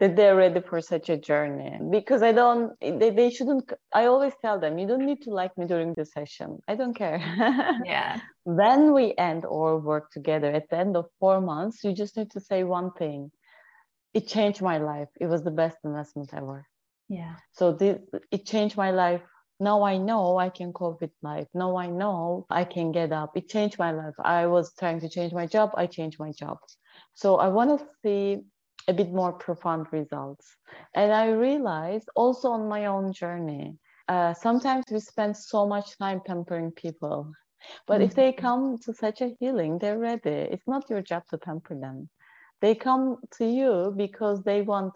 [0.00, 1.78] that they're ready for such a journey.
[1.90, 5.56] Because i don't they, they shouldn't i always tell them you don't need to like
[5.56, 6.58] me during the session.
[6.66, 7.20] I don't care.
[7.84, 8.20] Yeah.
[8.44, 10.50] When we end or work together.
[10.50, 13.30] At the end of four months you just need to say one thing.
[14.14, 15.08] It changed my life.
[15.20, 16.66] It was the best investment ever.
[17.08, 17.34] Yeah.
[17.52, 17.98] So this
[18.30, 19.22] it changed my life.
[19.68, 21.48] Now i know i can cope with life.
[21.52, 23.36] Now i know i can get up.
[23.36, 24.14] It changed my life.
[24.24, 25.72] I was trying to change my job.
[25.76, 26.56] I changed my job.
[27.14, 28.24] So i want to see
[28.90, 30.46] a bit more profound results.
[30.94, 33.76] And I realized also on my own journey,
[34.08, 37.32] uh, sometimes we spend so much time pampering people.
[37.86, 38.02] But mm-hmm.
[38.06, 38.46] if they mm-hmm.
[38.46, 40.38] come to such a healing, they're ready.
[40.52, 42.08] It's not your job to pamper them.
[42.60, 44.94] They come to you because they want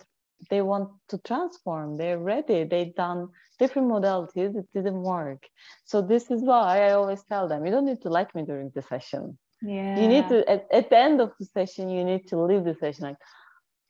[0.51, 1.97] they want to transform.
[1.97, 2.65] They're ready.
[2.65, 3.29] They've done
[3.59, 4.53] different modalities.
[4.61, 5.43] It didn't work.
[5.85, 8.71] So this is why I always tell them, you don't need to like me during
[8.75, 9.39] the session.
[9.63, 9.99] Yeah.
[9.99, 12.77] You need to at, at the end of the session, you need to leave the
[12.85, 13.17] session like,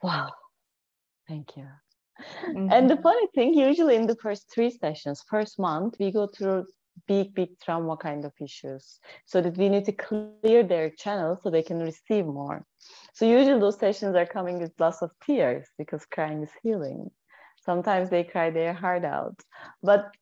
[0.04, 0.28] wow,
[1.26, 1.66] thank you.
[2.46, 2.68] Mm-hmm.
[2.70, 6.66] And the funny thing, usually in the first three sessions, first month, we go through
[7.08, 11.50] big, big trauma kind of issues so that we need to clear their channel so
[11.50, 12.66] they can receive more.
[13.14, 17.10] So usually those sessions are coming with lots of tears because crying is healing.
[17.64, 19.36] Sometimes they cry their heart out.
[19.82, 20.14] But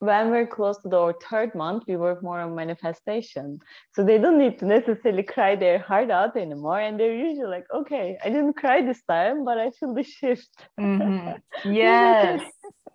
[0.00, 3.58] when we're close to the third month, we work more on manifestation.
[3.94, 6.80] So they don't need to necessarily cry their heart out anymore.
[6.80, 10.48] And they're usually like, okay, I didn't cry this time, but I feel the shift.
[10.78, 11.32] Mm-hmm.
[11.72, 12.40] Yes.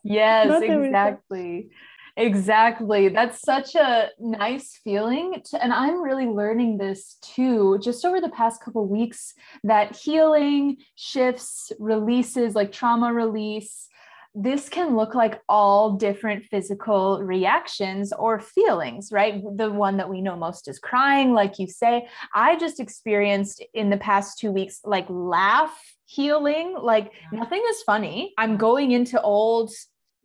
[0.03, 1.69] yes, exactly.
[2.15, 3.09] Exactly.
[3.09, 5.41] That's such a nice feeling.
[5.49, 10.77] To, and I'm really learning this too, just over the past couple weeks that healing,
[10.95, 13.87] shifts, releases, like trauma release,
[14.35, 19.43] this can look like all different physical reactions or feelings, right?
[19.55, 22.07] The one that we know most is crying, like you say.
[22.33, 28.33] I just experienced in the past two weeks, like laugh healing, like nothing is funny.
[28.37, 29.71] I'm going into old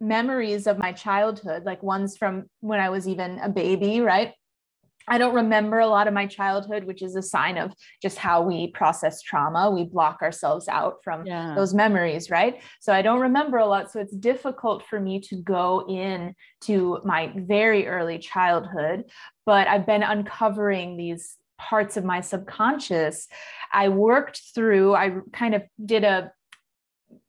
[0.00, 4.32] memories of my childhood, like ones from when I was even a baby, right?
[5.08, 8.42] I don't remember a lot of my childhood, which is a sign of just how
[8.42, 9.70] we process trauma.
[9.70, 11.54] We block ourselves out from yeah.
[11.54, 12.60] those memories, right?
[12.80, 13.90] So I don't remember a lot.
[13.90, 19.04] So it's difficult for me to go in to my very early childhood,
[19.46, 23.26] but I've been uncovering these parts of my subconscious.
[23.72, 26.30] I worked through, I kind of did a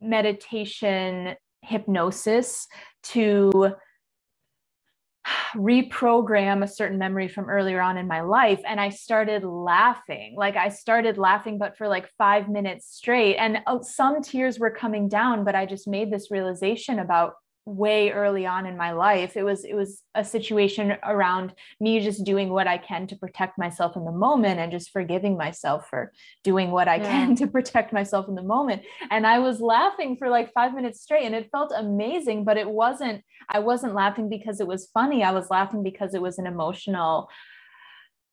[0.02, 2.68] meditation hypnosis
[3.04, 3.74] to
[5.56, 10.36] reprogram a certain memory from earlier on in my life and i started laughing.
[10.38, 14.72] Like i started laughing but for like 5 minutes straight and uh, some tears were
[14.72, 17.34] coming down but i just made this realization about
[17.70, 22.24] way early on in my life it was it was a situation around me just
[22.24, 26.12] doing what i can to protect myself in the moment and just forgiving myself for
[26.44, 27.04] doing what i yeah.
[27.04, 31.02] can to protect myself in the moment and i was laughing for like 5 minutes
[31.02, 35.24] straight and it felt amazing but it wasn't i wasn't laughing because it was funny
[35.24, 37.30] i was laughing because it was an emotional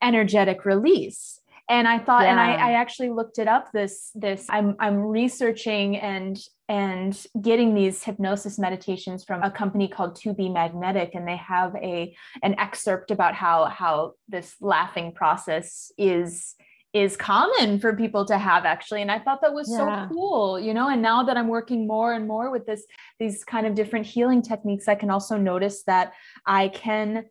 [0.03, 2.31] energetic release and i thought yeah.
[2.31, 7.75] and I, I actually looked it up this this i'm i'm researching and and getting
[7.75, 12.59] these hypnosis meditations from a company called to be magnetic and they have a an
[12.59, 16.57] excerpt about how how this laughing process is
[16.93, 20.09] is common for people to have actually and i thought that was yeah.
[20.09, 22.85] so cool you know and now that i'm working more and more with this
[23.21, 26.13] these kind of different healing techniques i can also notice that
[26.47, 27.25] i can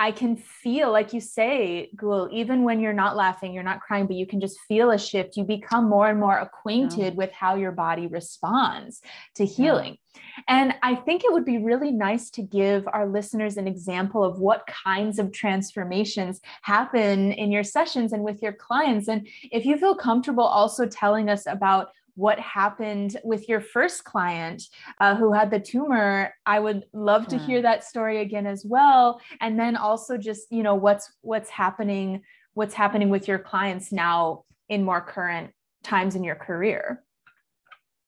[0.00, 4.06] I can feel, like you say, Gul, even when you're not laughing, you're not crying,
[4.06, 5.36] but you can just feel a shift.
[5.36, 7.16] You become more and more acquainted yeah.
[7.16, 9.00] with how your body responds
[9.34, 9.98] to healing.
[10.14, 10.20] Yeah.
[10.48, 14.38] And I think it would be really nice to give our listeners an example of
[14.38, 19.08] what kinds of transformations happen in your sessions and with your clients.
[19.08, 24.62] And if you feel comfortable also telling us about what happened with your first client
[25.00, 29.20] uh, who had the tumor i would love to hear that story again as well.
[29.40, 32.22] And then also just you know what's what's happening
[32.54, 35.52] what's happening with your clients now in more current
[35.82, 37.02] times in your career.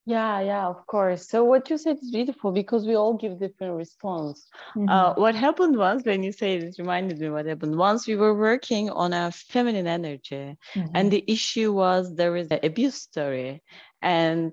[0.06, 1.28] Yeah yeah of course.
[1.28, 4.48] So what you said is beautiful because we all give different response.
[4.76, 4.88] Mm-hmm.
[4.88, 8.34] uh, what happened once when you say it reminded me what happened once we were
[8.34, 10.96] working on a feminine energy mm-hmm.
[10.96, 13.62] and the issue was there is an abuse story
[14.02, 14.52] and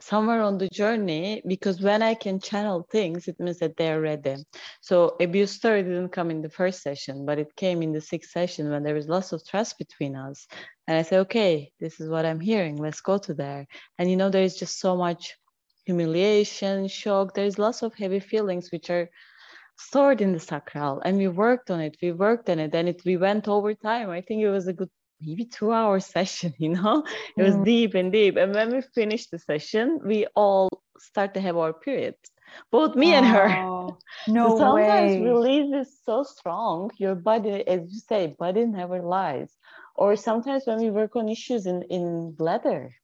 [0.00, 4.34] somewhere on the journey because when i can channel things it means that they're ready
[4.80, 8.30] so abuse story didn't come in the first session but it came in the sixth
[8.30, 10.46] session when there was lots of trust between us.
[10.88, 12.76] And i said okay this is what i'm hearing.
[12.76, 13.66] Let's go to there.
[13.98, 15.36] And you know there is just so much
[15.84, 17.34] humiliation shock.
[17.34, 19.08] There's lots of heavy feelings which are
[19.76, 21.00] stored in the sacral.
[21.04, 21.96] And we worked on it.
[22.02, 22.74] We worked on it.
[22.74, 24.10] And it we went over time.
[24.10, 24.90] I think it was a good
[25.24, 27.04] maybe two hour session you know?
[27.36, 27.64] It was mm.
[27.64, 28.36] deep and deep.
[28.36, 32.32] And when we finished the session we all start to have our periods
[32.70, 33.48] both me oh, and her.
[34.28, 35.22] No so sometimes way.
[35.22, 36.90] release is so strong.
[36.98, 39.56] Your body as you say body never lies.
[39.94, 42.94] Or sometimes when we work on issues in in bladder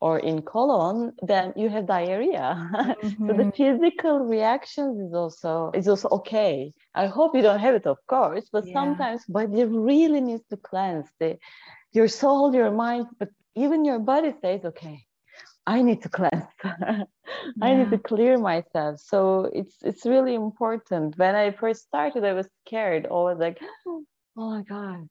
[0.00, 2.70] or in colon, then you have diarrhea.
[2.72, 3.08] Mm-hmm.
[3.26, 3.50] so the mm-hmm.
[3.50, 6.72] physical reactions is also is also okay.
[6.94, 8.74] I hope you don't have it, of course, but yeah.
[8.74, 11.38] sometimes body really needs to cleanse the
[11.92, 15.04] your soul, your mind, but even your body says, okay,
[15.66, 16.52] I need to cleanse.
[16.64, 17.04] yeah.
[17.62, 19.00] I need to clear myself.
[19.00, 21.18] So it's it's really important.
[21.18, 24.04] When I first started, I was scared, always like, oh
[24.36, 25.08] my God,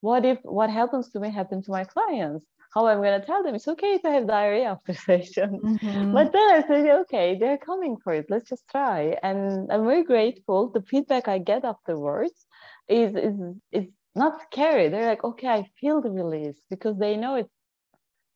[0.00, 2.46] what if what happens to me happen to my clients?
[2.74, 5.60] How I'm going to tell them it's okay to have diarrhea after session.
[5.60, 6.12] Mm-hmm.
[6.12, 8.26] But then I said, okay, they're coming for it.
[8.28, 9.16] Let's just try.
[9.22, 10.70] And I'm very grateful.
[10.70, 12.46] The feedback I get afterwards
[12.88, 13.34] is is
[13.72, 14.88] is not scary.
[14.88, 17.48] They're like, okay, I feel the release because they know it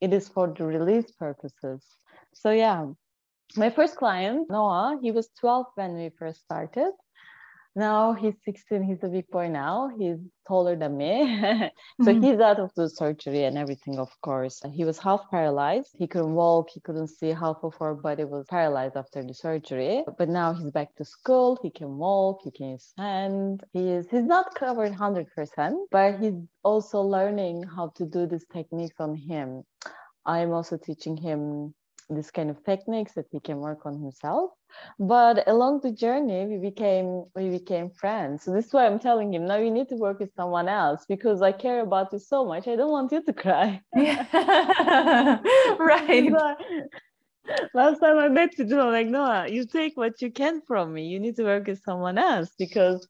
[0.00, 1.84] it is for the release purposes.
[2.34, 2.86] So yeah.
[3.54, 6.92] My first client, Noah, he was 12 when we first started.
[7.74, 9.90] Now he's 16 he's a big boy now.
[9.98, 11.70] He's taller than me.
[12.02, 12.22] So mm-hmm.
[12.22, 14.60] he's out of the surgery and everything of course.
[14.72, 15.90] He was half paralyzed.
[15.98, 20.04] He couldn't walk he couldn't see half of our body was paralyzed after the surgery.
[20.18, 21.58] But now he's back to school.
[21.62, 23.62] He can walk he can stand.
[23.72, 28.96] He is he's not covered 100% but he's also learning how to do these techniques
[28.98, 29.62] on him.
[30.24, 31.74] I'm also teaching him
[32.08, 34.50] this kind of techniques that he can work on himself.
[34.98, 38.44] But along the journey we became we became friends.
[38.44, 41.04] So this is why i'm telling him now you need to work with someone else
[41.08, 43.80] because i care about you so much i don't want you to cry.
[43.94, 44.26] Yeah.
[45.78, 46.32] right.
[47.74, 51.06] Last time i met you i'm like no you take what you can from me.
[51.06, 53.06] You need to work with someone else because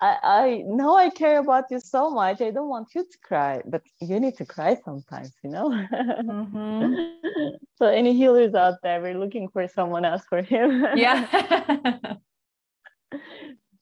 [0.00, 2.40] I, I know I care about you so much.
[2.40, 5.68] I don't want you to cry, but you need to cry sometimes, you know?
[5.70, 6.94] Mm-hmm.
[7.78, 10.86] so, any healers out there, we're looking for someone else for him.
[10.96, 11.26] yeah.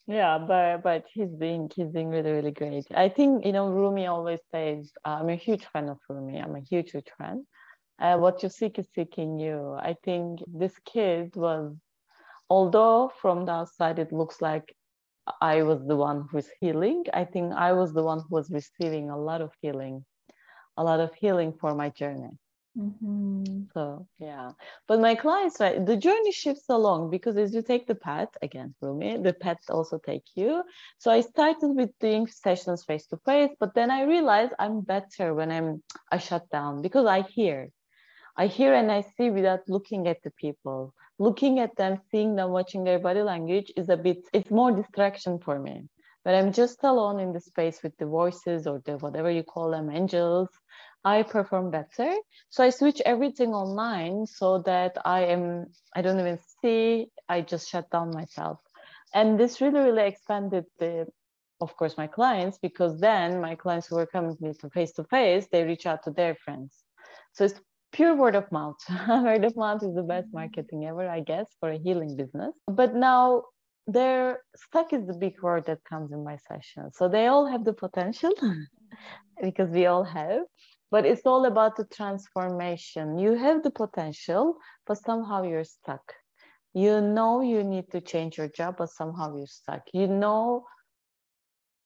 [0.09, 2.87] yeah, but but he's doing he's doing really really great.
[2.94, 6.40] I think you know Rumi always says I'm a huge fan of Rumi.
[6.40, 7.46] I'm a huge huge fan.
[8.00, 9.76] Uh, what you seek is seeking you.
[9.78, 11.76] I think this kid was,
[12.48, 14.74] although from the outside it looks like
[15.41, 17.05] I was the one who's healing.
[17.12, 20.05] I think I was the one who was receiving a lot of healing,
[20.77, 22.38] a lot of healing for my journey.
[22.79, 23.62] Mm-hmm.
[23.75, 24.53] So yeah,
[24.87, 28.75] but my clients, right, the journey shifts along because as you take the path again,
[28.81, 30.62] Rumi, the path also take you.
[30.99, 35.35] So I started with doing sessions face to face, but then I realized I'm better
[35.35, 37.71] when I'm I shut down because I hear,
[38.37, 42.50] I hear and I see without looking at the people looking at them, seeing them,
[42.50, 45.85] watching their body language is a bit, it's more distraction for me.
[46.24, 49.70] But I'm just alone in the space with the voices or the whatever you call
[49.70, 50.48] them, angels.
[51.04, 52.12] I perform better.
[52.50, 57.68] So I switch everything online so that I am, I don't even see, I just
[57.68, 58.59] shut down myself.
[59.14, 61.07] And this really, really expanded the,
[61.61, 65.04] of course, my clients, because then my clients who were coming to me face to
[65.04, 66.74] face, they reach out to their friends.
[67.33, 67.61] So it's
[67.92, 68.77] pure word of mouth.
[69.09, 70.38] word of mouth is the best mm-hmm.
[70.38, 72.55] marketing ever, I guess, for a healing business.
[72.66, 73.44] But now
[73.87, 76.90] they're stuck is the big word that comes in my session.
[76.92, 78.62] So they all have the potential mm-hmm.
[79.42, 80.42] because we all have,
[80.90, 83.18] but it's all about the transformation.
[83.18, 86.12] You have the potential, but somehow you're stuck.
[86.74, 89.83] You know you need to change your job, but somehow you're stuck.
[89.92, 90.66] You know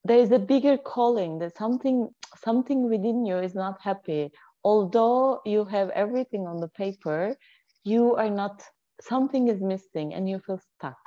[0.05, 2.09] there is a bigger calling that something
[2.43, 4.33] something within you is not happy
[4.65, 7.37] although you have everything on the paper,
[7.85, 8.63] you are not,
[9.01, 10.99] something is missing and you feel stuck.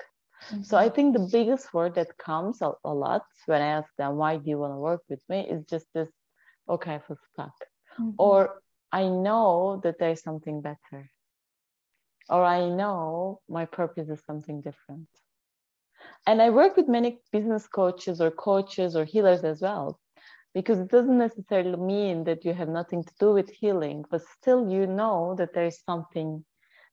[0.50, 0.64] Mm-hmm.
[0.64, 4.18] So I think the biggest word that comes a, a, lot when I ask them,
[4.18, 5.48] why do you want to work with me?
[5.50, 6.10] is just this,
[6.70, 7.56] okay, I feel stuck.
[8.00, 8.12] Mm-hmm.
[8.18, 11.10] Or I know that there's something better.
[12.30, 15.08] Or I know my purpose is something different.
[16.28, 20.00] And I work with many business coaches or coaches or healers as well
[20.56, 24.72] because it doesn't necessarily mean that you have nothing to do with healing, but still
[24.72, 26.46] you know that there is something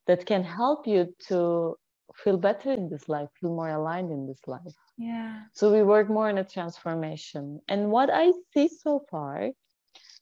[0.08, 1.76] that can help you to
[2.16, 4.74] feel better in this life, feel more aligned in this life.
[4.98, 5.42] Yeah.
[5.52, 7.60] So we work more on a transformation.
[7.68, 9.50] And what I see so far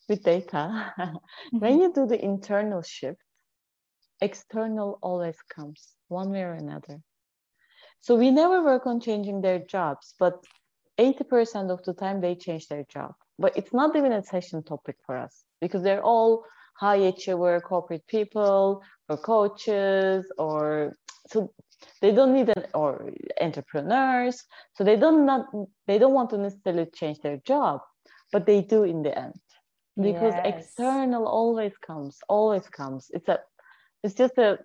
[0.07, 1.59] with data, mm-hmm.
[1.59, 3.23] when you do the internal shift,
[4.21, 7.01] external always comes one way or another.
[8.03, 10.45] So we never work on changing their jobs, but
[10.99, 14.97] 80% of the time they change their job but it's not even a session topic
[15.07, 16.45] for us because they're all
[16.77, 20.95] high achiever corporate people or coaches or
[21.29, 21.53] so
[22.03, 24.45] they don't need an or entrepreneurs.
[24.75, 25.47] So they don't not
[25.87, 27.81] they don't want to necessarily change their job
[28.33, 29.41] but they do in the end.
[29.97, 30.55] Because yes.
[30.55, 33.11] external always comes always comes.
[33.13, 33.39] It's a
[34.03, 34.59] it's just a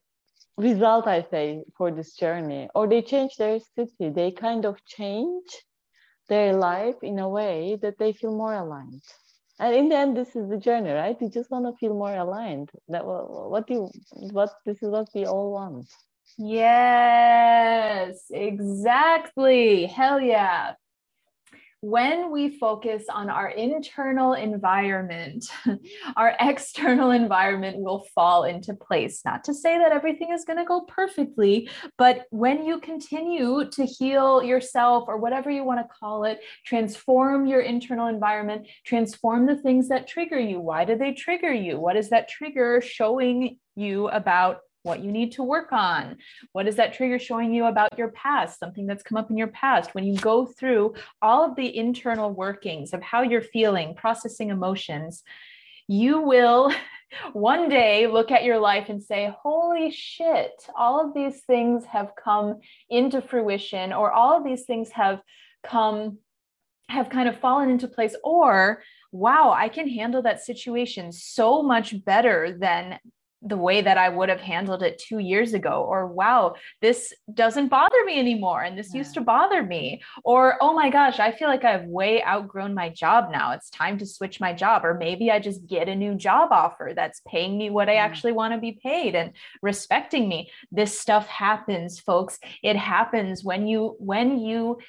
[0.58, 2.70] result i say for this journey.
[2.76, 4.10] Or they change their city.
[4.10, 5.50] They kind of change
[6.28, 9.02] their life in a way that they feel more aligned.
[9.60, 11.20] And in the end this is the journey right?
[11.22, 12.72] You just want to feel more aligned.
[12.90, 15.88] That what you what this is what we all want.
[16.38, 19.86] Yes exactly.
[19.86, 20.74] Hell yeah
[21.86, 25.46] when we focus on our internal environment,
[26.16, 29.22] our external environment will fall into place.
[29.24, 31.70] Not to say that everything is going to go perfectly,
[32.00, 37.46] but when you continue to heal yourself or whatever you want to call it, transform
[37.46, 40.60] your internal environment, transform the things that trigger you.
[40.60, 41.80] Why do they trigger you?
[41.80, 46.18] What is that trigger showing you about what you need to work on.
[46.52, 49.48] What is that trigger showing you about your past, something that's come up in your
[49.48, 49.96] past?
[49.96, 55.24] When you go through all of the internal workings of how you're feeling, processing emotions,
[55.88, 56.72] you will
[57.34, 62.12] one day look at your life and say, holy shit, all of these things have
[62.16, 62.60] come
[62.90, 65.20] into fruition, or all of these things have
[65.64, 66.20] come,
[66.90, 72.04] have kind of fallen into place, or wow, I can handle that situation so much
[72.04, 73.00] better than
[73.46, 77.68] the way that I would have handled it two years ago, or wow, this doesn't
[77.68, 78.64] bother me anymore.
[78.64, 78.98] And this yeah.
[78.98, 80.02] used to bother me.
[80.24, 83.52] Or, oh my gosh, I feel like I've way outgrown my job now.
[83.52, 84.84] It's time to switch my job.
[84.84, 88.32] Or maybe I just get a new job offer that's paying me what I actually
[88.32, 89.32] want to be paid and
[89.62, 90.50] respecting me.
[90.72, 92.40] This stuff happens, folks.
[92.64, 94.80] It happens when you, when you,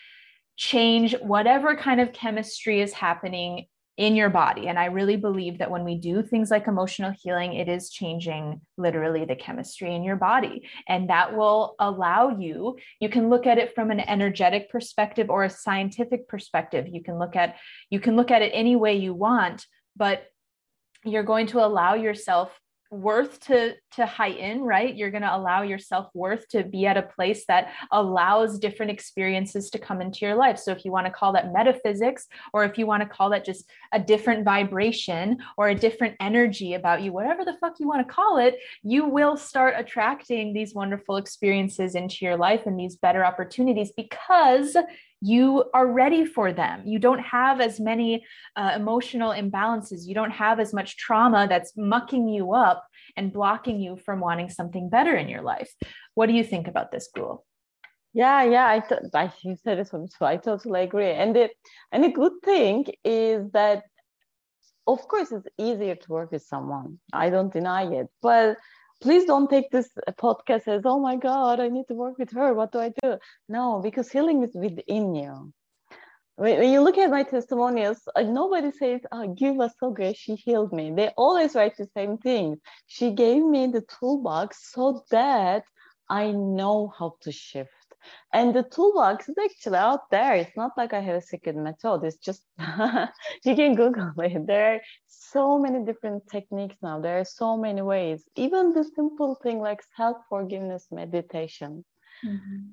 [0.58, 4.68] change whatever kind of chemistry is happening in your body.
[4.68, 8.60] And I really believe that when we do things like emotional healing, it is changing
[8.76, 10.68] literally the chemistry in your body.
[10.86, 15.44] And that will allow you, you can look at it from an energetic perspective or
[15.44, 16.86] a scientific perspective.
[16.88, 17.56] You can look at,
[17.88, 19.64] you can look at it any way you want,
[19.96, 20.26] but
[21.04, 22.50] you're going to allow yourself
[22.90, 24.94] worth to to heighten right?
[24.94, 29.70] You're going to allow your self-worth to be at a place that allows different experiences
[29.70, 30.58] to come into your life.
[30.58, 33.44] So if you want to call that metaphysics or if you want to call that
[33.44, 38.06] just a different vibration or a different energy about you whatever the fuck you want
[38.06, 42.96] to call it you will start attracting these wonderful experiences into your life and these
[42.96, 44.76] better opportunities because
[45.20, 46.82] you are ready for them.
[46.86, 50.06] You don't have as many uh, emotional imbalances.
[50.06, 52.86] You don't have as much trauma that's mucking you up
[53.16, 55.72] and blocking you from wanting something better in your life.
[56.14, 57.44] What do you think about this, Gul?
[58.12, 61.10] Yeah, yeah, I, th- I you said it so I totally agree.
[61.10, 61.50] And the
[61.92, 63.84] and the good thing is that,
[64.86, 66.98] of course, it's easier to work with someone.
[67.12, 68.56] I don't deny it, but
[69.00, 69.90] please don't take this
[70.20, 72.54] podcast as oh my god i need to work with her.
[72.54, 73.18] What do i do?
[73.48, 75.52] No because healing is within you.
[76.36, 80.16] When, you look at my testimonials uh, nobody says oh give us so great.
[80.16, 80.92] She healed me.
[80.94, 82.56] They always write the same thing.
[82.86, 85.64] She gave me the toolbox so that
[86.08, 87.75] i know how to shift
[88.32, 90.34] and the toolbox is actually out there.
[90.34, 92.04] It's not like I have a secret method.
[92.04, 92.42] It's just
[93.44, 94.46] you can Google it.
[94.46, 97.00] There are so many different techniques now.
[97.00, 98.24] There are so many ways.
[98.36, 101.84] Even the simple thing like self-forgiveness meditation.
[102.24, 102.70] Mm-hmm.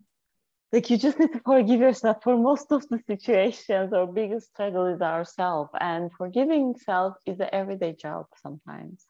[0.74, 3.94] Like you just need to forgive yourself for most of the situations.
[3.94, 9.06] Our biggest struggle is ourself, and forgiving self is an everyday job sometimes.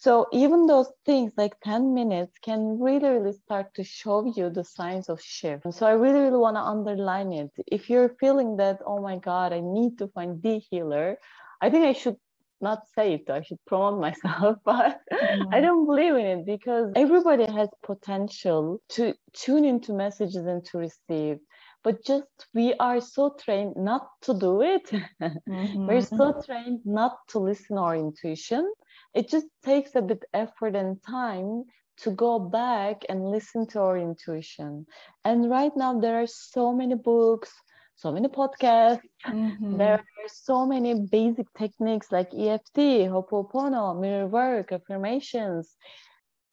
[0.00, 4.62] So even those things like 10 minutes can really, really start to show you the
[4.62, 5.64] signs of shift.
[5.74, 7.50] So I really, really want to underline it.
[7.66, 11.18] If you're feeling that, oh my God, I need to find the healer,
[11.60, 12.16] I think I should
[12.60, 15.52] not say it, I should promote myself, but mm-hmm.
[15.52, 20.78] I don't believe in it because everybody has potential to tune into messages and to
[20.78, 21.38] receive
[21.84, 24.84] but just we are so trained not to do it
[25.22, 25.86] mm-hmm.
[25.86, 28.68] we're so trained not to listen our intuition
[29.14, 31.64] it just takes a bit effort and time
[31.98, 34.86] to go back and listen to our intuition
[35.24, 37.52] and right now there are so many books
[37.96, 39.76] so many podcasts mm-hmm.
[39.76, 45.76] there are so many basic techniques like eft ho'oponopono mirror work affirmations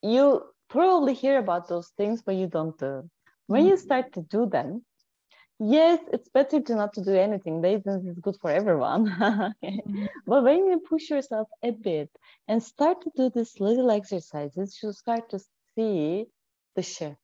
[0.02, 3.08] you probably hear about those things but you don't do
[3.48, 3.70] when mm-hmm.
[3.70, 4.84] you start to do them
[5.60, 7.62] yes it's better to not to do anything.
[7.62, 9.06] Laziness is good for everyone.
[9.88, 10.06] Mm-hmm.
[10.26, 12.10] but when you push yourself a bit
[12.48, 15.40] and start to do these little exercises you start to
[15.76, 16.26] see
[16.76, 17.18] the shift.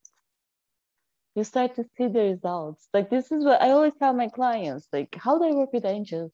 [1.35, 2.89] You start to see the results.
[2.93, 5.85] Like this is what i always tell my clients like how do i work with
[5.85, 6.33] angels?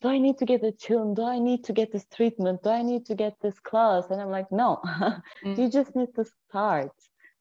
[0.00, 2.62] Do i need to get a tune do i need to get this treatment?
[2.62, 4.10] Do i need to get this class?
[4.10, 4.80] And i'm like no.
[5.44, 5.60] Mm-hmm.
[5.60, 6.92] you just need to start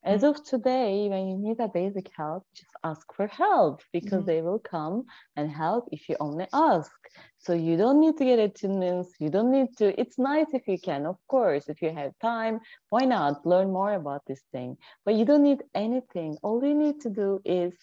[0.04, 4.26] as of today, when you need a basic help, just ask for help because mm-hmm.
[4.26, 6.92] they will come and help if you only ask.
[7.38, 9.10] So you don't need to get attunements.
[9.20, 10.00] You don't need to.
[10.00, 12.60] It's nice if you can, of course, if you have time.
[12.90, 14.78] Why not learn more about this thing?
[15.06, 16.38] But you don't need anything.
[16.42, 17.74] All you need to do is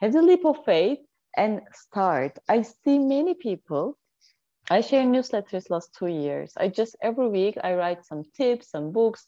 [0.00, 0.98] have the leap of faith
[1.36, 2.38] and start.
[2.48, 3.96] I see many people
[4.72, 6.52] I share newsletters last two years.
[6.56, 9.26] I just every week I write some tips, some books,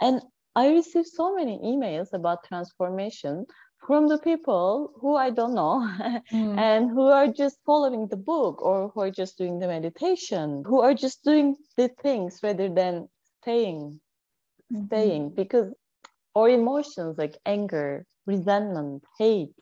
[0.00, 0.20] and
[0.58, 3.46] I receive so many emails about transformation
[3.86, 5.76] from the people who I don't know
[6.32, 6.58] mm.
[6.58, 10.80] and who are just following the book or who are just doing the meditation, who
[10.80, 13.08] are just doing the things rather than
[13.40, 14.00] staying,
[14.72, 14.86] mm-hmm.
[14.86, 15.72] staying because
[16.34, 19.54] our emotions like anger, resentment, hate,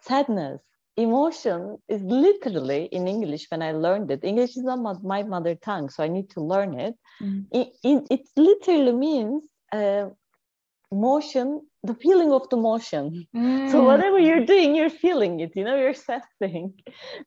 [0.00, 0.60] sadness,
[0.96, 4.22] emotion is literally in English when I learned it.
[4.22, 6.94] English is not my mother tongue, so I need to learn it.
[7.20, 7.46] Mm.
[7.50, 10.10] It, it, it literally means uh,
[10.92, 13.26] motion the feeling of the motion.
[13.34, 13.70] Mm.
[13.70, 16.74] so whatever you're doing you're feeling it you know you're sensing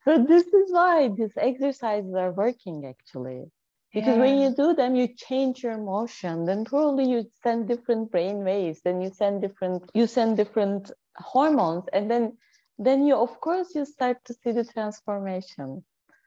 [0.04, 3.46] so this is why these exercises are working actually.
[3.94, 4.22] Because yeah.
[4.22, 8.82] when you do them you change your emotion then probably you send different brain waves
[8.84, 12.38] then you send different you send different hormones and then
[12.80, 15.84] then you of course you start to see the transformation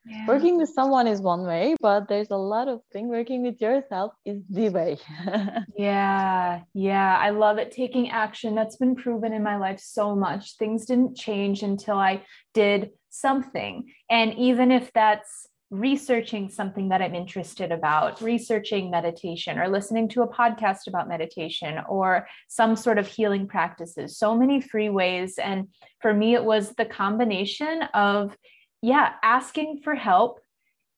[0.06, 0.26] yeah.
[0.26, 4.12] working with someone is one way but there's a lot of things working with yourself
[4.24, 4.96] is the way
[5.76, 10.56] yeah yeah i love it taking action that's been proven in my life so much
[10.56, 12.22] things didn't change until i
[12.54, 19.68] did something and even if that's researching something that I'm interested about, researching meditation or
[19.68, 24.16] listening to a podcast about meditation or some sort of healing practices.
[24.16, 25.38] So many free ways.
[25.38, 25.68] And
[26.00, 28.36] for me, it was the combination of,
[28.82, 30.40] yeah, asking for help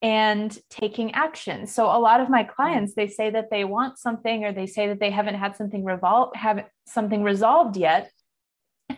[0.01, 1.67] and taking action.
[1.67, 2.53] So a lot of my mm-hmm.
[2.53, 5.83] clients, they say that they want something or they say that they haven't had something
[5.83, 8.11] revolve have something resolved yet.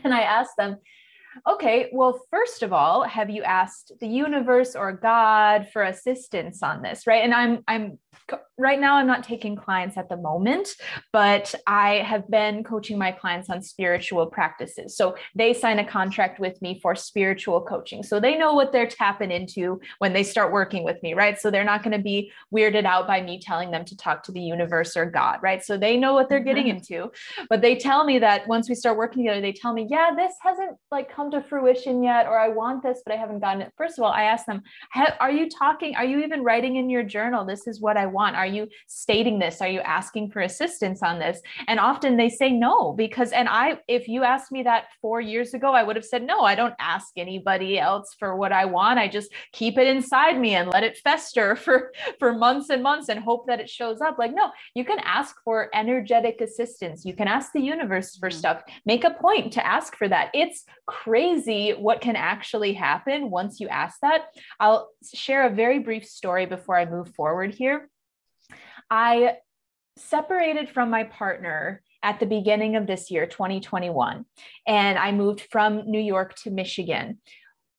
[0.03, 0.77] And I ask them,
[1.47, 6.81] Okay, well, first of all, have you asked the universe or God for assistance on
[6.81, 7.23] this, right?
[7.23, 7.99] And I'm I'm
[8.57, 10.69] right now I'm not taking clients at the moment,
[11.11, 14.95] but I have been coaching my clients on spiritual practices.
[14.95, 18.03] So they sign a contract with me for spiritual coaching.
[18.03, 21.39] So they know what they're tapping into when they start working with me, right?
[21.39, 24.31] So they're not going to be weirded out by me telling them to talk to
[24.31, 25.63] the universe or God, right?
[25.63, 26.77] So they know what they're getting mm-hmm.
[26.77, 27.11] into.
[27.49, 30.33] But they tell me that once we start working together, they tell me, "Yeah, this
[30.41, 33.71] hasn't like come to fruition yet or I want this but I haven't gotten it."
[33.77, 34.63] First of all, I ask them,
[35.19, 35.95] "Are you talking?
[35.95, 38.35] Are you even writing in your journal this is what I want?
[38.35, 39.61] Are you stating this?
[39.61, 41.41] Are you asking for assistance on this?
[41.67, 45.53] And often they say no, because, and I, if you asked me that four years
[45.53, 48.99] ago, I would have said, no, I don't ask anybody else for what I want.
[48.99, 53.09] I just keep it inside me and let it fester for, for months and months
[53.09, 54.17] and hope that it shows up.
[54.17, 57.03] Like, no, you can ask for energetic assistance.
[57.05, 58.39] You can ask the universe for mm-hmm.
[58.39, 58.63] stuff.
[58.85, 60.29] Make a point to ask for that.
[60.33, 61.10] It's crazy
[61.73, 64.25] what can actually happen once you ask that.
[64.59, 67.89] I'll share a very brief story before I move forward here.
[68.89, 69.37] I
[69.97, 74.25] separated from my partner at the beginning of this year, 2021,
[74.67, 77.19] and I moved from New York to Michigan.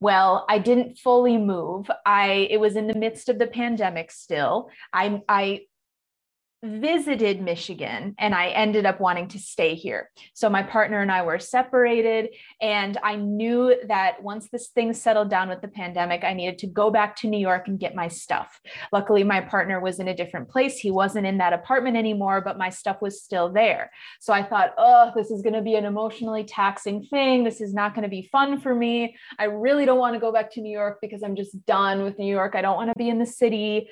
[0.00, 1.90] Well, I didn't fully move.
[2.04, 4.68] I it was in the midst of the pandemic still.
[4.92, 5.66] I I
[6.62, 10.10] visited Michigan and I ended up wanting to stay here.
[10.32, 12.30] So my partner and I were separated.
[12.60, 16.68] And I knew that once this thing settled down with the pandemic, I needed to
[16.68, 18.60] go back to New York and get my stuff.
[18.92, 20.78] Luckily, my partner was in a different place.
[20.78, 23.90] He wasn't in that apartment anymore, but my stuff was still there.
[24.20, 27.42] So I thought, oh, this is going to be an emotionally taxing thing.
[27.42, 29.16] This is not going to be fun for me.
[29.38, 32.18] I really don't want to go back to New York because I'm just done with
[32.18, 32.54] New York.
[32.54, 33.88] I don't want to be in the city.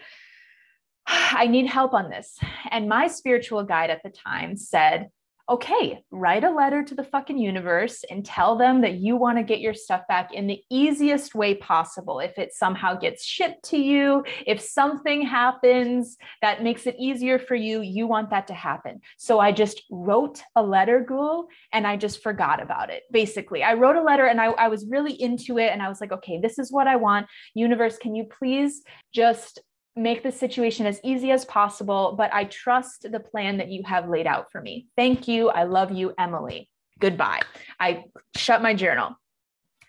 [1.06, 2.38] I need help on this.
[2.70, 5.10] And my spiritual guide at the time said,
[5.50, 9.42] okay, write a letter to the fucking universe and tell them that you want to
[9.42, 12.20] get your stuff back in the easiest way possible.
[12.20, 17.56] If it somehow gets shipped to you, if something happens that makes it easier for
[17.56, 19.00] you, you want that to happen.
[19.18, 23.02] So I just wrote a letter, Gul, and I just forgot about it.
[23.10, 25.72] Basically, I wrote a letter and I, I was really into it.
[25.72, 27.26] And I was like, okay, this is what I want.
[27.54, 28.82] Universe, can you please
[29.12, 29.60] just
[29.96, 34.08] make the situation as easy as possible, but I trust the plan that you have
[34.08, 34.86] laid out for me.
[34.96, 35.48] Thank you.
[35.48, 36.68] I love you, Emily.
[37.00, 37.40] Goodbye.
[37.78, 38.04] I
[38.36, 39.19] shut my journal.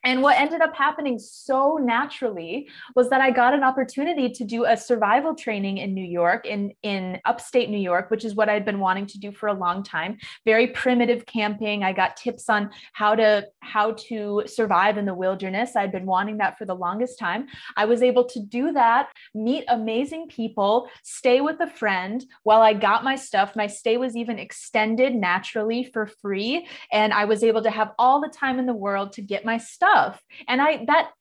[0.04, 4.66] And what ended up happening so naturally was that I got an opportunity to do
[4.66, 8.66] a survival training in New York, in, in upstate New York, which is what I'd
[8.66, 10.18] been wanting to do for a long time.
[10.44, 11.84] Very primitive camping.
[11.84, 15.76] I got tips on how to how to survive in the wilderness.
[15.76, 17.48] I'd been wanting that for the longest time.
[17.78, 22.74] I was able to do that, meet amazing people, stay with a friend while I
[22.74, 23.56] got my stuff.
[23.56, 26.68] My stay was even extended naturally for free.
[26.92, 29.58] And I was able to have all the time in the world to get my
[29.58, 30.22] stuff stuff.
[30.48, 31.12] And i that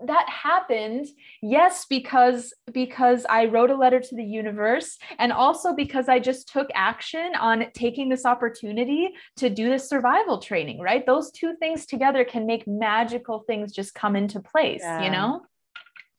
[0.00, 1.06] that happened
[1.40, 6.48] yes because because i wrote a letter to the universe and also because i just
[6.48, 11.06] took action on taking this opportunity to do this survival training right?
[11.06, 15.04] Those two things together can make magical things just come into place yeah.
[15.04, 15.42] you know?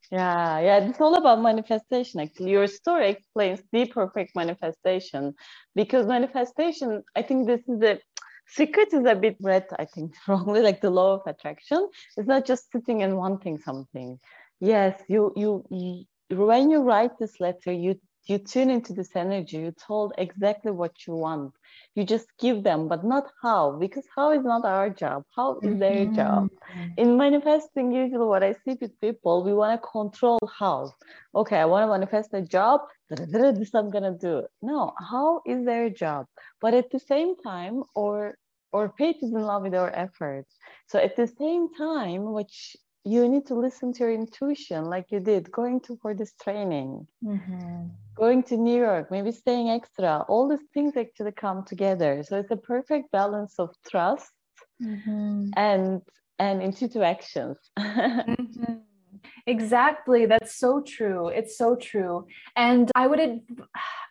[0.09, 2.21] Yeah yeah it's all about manifestation.
[2.21, 5.33] Actually your story explains the perfect manifestation
[5.75, 7.99] because manifestation i think this is the
[8.47, 11.89] secret is a bit read, I think, wrongly, like the law of attraction.
[12.17, 14.19] It's not just sitting and wanting something.
[14.59, 19.57] Yes, you you, you when you write this letter, you you tune into this energy.
[19.57, 21.53] You told exactly what you want.
[21.93, 25.23] You just give them, but not how, because how is not our job.
[25.35, 26.15] How is their mm-hmm.
[26.15, 26.49] job?
[26.97, 30.93] In manifesting, usually what I see with people, we want to control how.
[31.33, 32.81] Okay, I want to manifest a job.
[33.09, 34.43] This I'm gonna do.
[34.61, 36.25] No, how is their job?
[36.59, 38.37] But at the same time, or
[38.71, 40.53] or faith is in love with our efforts.
[40.87, 45.19] So at the same time, which you need to listen to your intuition like you
[45.19, 47.85] did going to for this training mm-hmm.
[48.15, 52.51] going to new york maybe staying extra all these things actually come together so it's
[52.51, 54.31] a perfect balance of trust
[54.81, 55.49] mm-hmm.
[55.55, 56.01] and
[56.39, 58.73] and intuitive actions mm-hmm.
[59.47, 60.25] Exactly.
[60.25, 61.27] That's so true.
[61.27, 62.25] It's so true.
[62.55, 63.41] And I would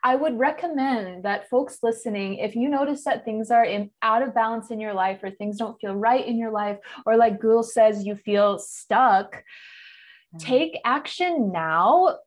[0.03, 4.35] I would recommend that folks listening, if you notice that things are in, out of
[4.35, 7.63] balance in your life or things don't feel right in your life, or like Gul
[7.63, 10.39] says, you feel stuck, mm-hmm.
[10.39, 12.19] take action now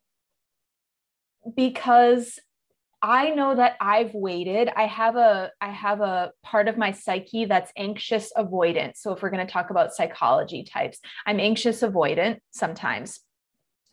[1.56, 2.40] because
[3.10, 4.70] I know that I've waited.
[4.76, 8.97] I have a I have a part of my psyche that's anxious avoidant.
[8.97, 13.22] So if we're going to talk about psychology types, I'm anxious avoidant sometimes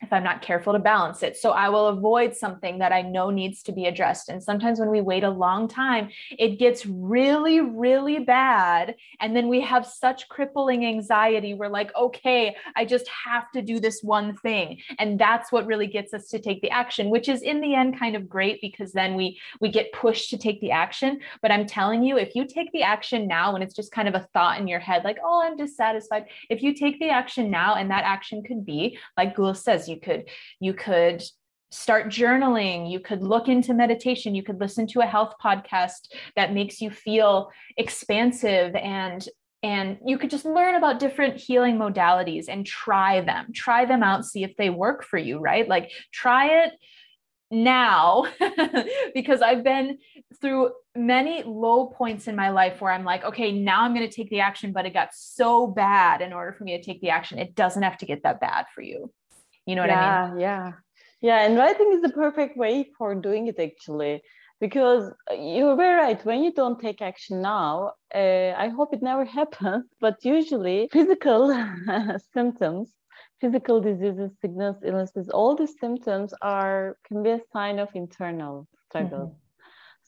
[0.04, 1.36] if I'm not careful to balance it.
[1.36, 4.28] So I will avoid something that I know needs to be addressed.
[4.28, 8.94] And sometimes when we wait a long time, it gets really, really bad.
[9.20, 11.54] And then we have such crippling anxiety.
[11.54, 14.80] We're like, okay, I just have to do this one thing.
[14.98, 17.98] And that's what really gets us to take the action, which is in the end
[17.98, 21.20] kind of great because then we we get pushed to take the action.
[21.42, 24.14] But I'm telling you, if you take the action now when it's just kind of
[24.14, 26.26] a thought in your head, like, oh, I'm dissatisfied.
[26.50, 29.93] If you take the action now, and that action could be, like Gul says, you
[29.96, 30.28] could
[30.60, 31.22] you could
[31.70, 36.52] start journaling you could look into meditation you could listen to a health podcast that
[36.52, 39.28] makes you feel expansive and
[39.62, 44.24] and you could just learn about different healing modalities and try them try them out
[44.24, 46.72] see if they work for you right like try it
[47.54, 48.24] now
[49.14, 49.98] because I've been
[50.40, 54.14] through many low points in my life where I'm like, okay, now I'm going to
[54.14, 57.10] take the action, but it got so bad in order for me to take the
[57.10, 57.38] action.
[57.38, 59.12] It doesn't have to get that bad for you.
[59.66, 60.40] You know what yeah, I mean?
[60.40, 60.64] Yeah.
[60.64, 60.72] Yeah.
[61.20, 64.22] Yeah, and writing is the perfect way for doing it actually.
[64.60, 66.24] Because you're very right.
[66.24, 69.86] When you don't take action now, uh, I hope it never happens.
[70.00, 71.42] But usually, physical
[72.34, 72.92] symptoms,
[73.40, 79.26] physical diseases, sickness, illnesses, all these symptoms are can be a sign of internal struggle.
[79.26, 79.38] Mm-hmm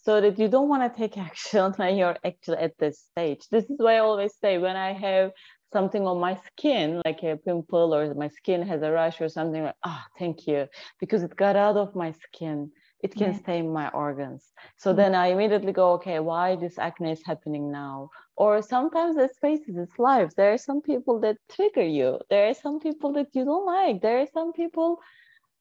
[0.06, 3.40] so that you don't want to take action when you're actually at this stage.
[3.50, 5.32] This is why I always say when I have
[5.76, 9.62] something on my skin, like a pimple or my skin has a rash or something
[9.68, 10.60] like, ah, oh, thank you,
[11.02, 12.58] because it got out of my skin.
[13.06, 13.42] It can yeah.
[13.42, 14.42] stay in my organs.
[14.82, 15.00] So mm-hmm.
[15.00, 18.08] then I immediately go, okay, why this acne is happening now?
[18.36, 20.34] Or sometimes it's faces, it's lives.
[20.34, 22.10] There are some people that trigger you.
[22.30, 23.96] There are some people that you don't like.
[24.00, 24.90] There are some people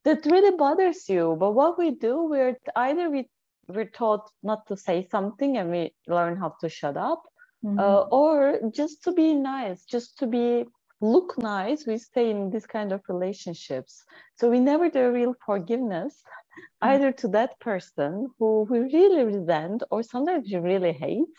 [0.06, 1.36] that really bothers you.
[1.42, 2.56] But what we do, we're
[2.88, 3.22] either we
[3.68, 5.84] we're taught not to say something and we
[6.18, 7.22] learn how to shut up
[7.66, 7.80] mm-hmm.
[7.80, 10.66] uh, or just to be nice just to be
[11.02, 14.04] look nice we stay in this kind of relationships
[14.36, 16.94] so we never do real forgiveness mm-hmm.
[16.94, 21.36] either to that person who we really resent or sometimes we really hate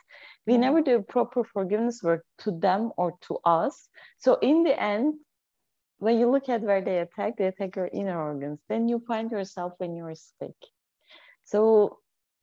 [0.46, 0.62] we mm-hmm.
[0.62, 5.14] never do proper forgiveness work to them or to us so in the end
[5.98, 9.30] when you look at where they attack they attack your inner organs then you find
[9.30, 10.56] yourself when you're sick
[11.44, 11.98] so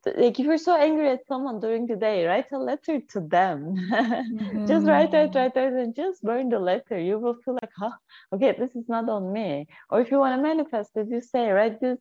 [0.06, 3.76] like if you're so angry at someone during the day write a letter to them.
[3.76, 4.66] Mm-hmm.
[4.68, 7.00] just write write write write and just burn the letter.
[7.00, 7.92] You will feel like huh?
[8.34, 9.68] Okay this is not on me.
[9.90, 12.00] Or if you want to manifest as you say write this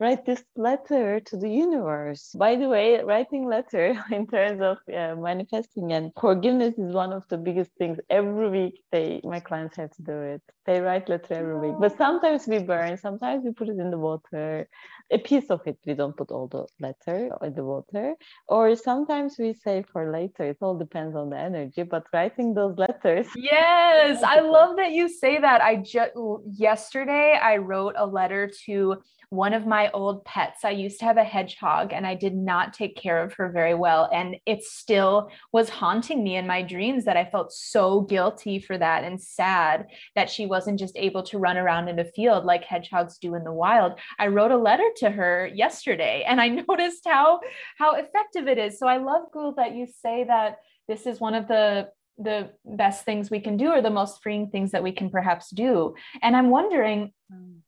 [0.00, 2.30] write this letter to the universe.
[2.38, 7.26] By the way, writing letter in terms of uh, manifesting and forgiveness is one of
[7.28, 7.98] the biggest things.
[8.08, 10.42] Every week, they my clients have to do it.
[10.66, 13.98] They write letter every week, but sometimes we burn, sometimes we put it in the
[13.98, 14.68] water.
[15.10, 18.14] A piece of it, we don't put all the letter in the water,
[18.48, 20.44] or sometimes we save for later.
[20.44, 21.82] It all depends on the energy.
[21.84, 23.26] But writing those letters.
[23.34, 25.62] Yes, I love that you say that.
[25.62, 26.12] I just
[26.52, 28.98] yesterday I wrote a letter to
[29.30, 30.64] one of my old pets.
[30.64, 33.74] I used to have a hedgehog and I did not take care of her very
[33.74, 34.08] well.
[34.12, 38.76] And it still was haunting me in my dreams that I felt so guilty for
[38.78, 42.64] that and sad that she wasn't just able to run around in a field like
[42.64, 43.98] hedgehogs do in the wild.
[44.18, 47.40] I wrote a letter to her yesterday and I noticed how
[47.76, 48.78] how effective it is.
[48.78, 50.56] So I love Gul that you say that
[50.88, 54.50] this is one of the the best things we can do or the most freeing
[54.50, 55.94] things that we can perhaps do.
[56.20, 57.58] And I'm wondering hmm.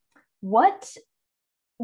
[0.41, 0.93] what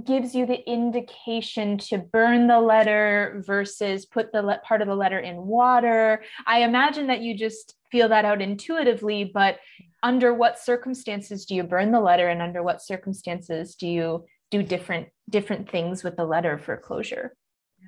[0.04, 4.94] gives you the indication to burn the letter versus put the le- part of the
[4.94, 6.22] letter in water.
[6.46, 9.58] I imagine that you just feel that out intuitively, but
[10.02, 14.62] under what circumstances do you burn the letter and under what circumstances do you do
[14.62, 17.34] different different things with the letter for closure?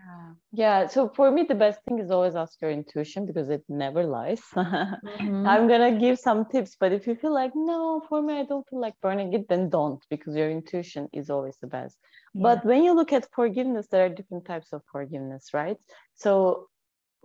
[0.09, 0.33] Yeah.
[0.53, 0.87] Yeah.
[0.87, 4.41] So for me, the best thing is always ask your intuition because it never lies.
[4.57, 5.47] mm-hmm.
[5.47, 8.67] I'm to give some tips, but if you feel like, no, for me, I don't
[8.69, 11.99] feel like burning it, then don't because your intuition is always the best.
[12.35, 12.43] Yeah.
[12.43, 15.77] But when you look at forgiveness, there are different types of forgiveness, right?
[16.15, 16.69] So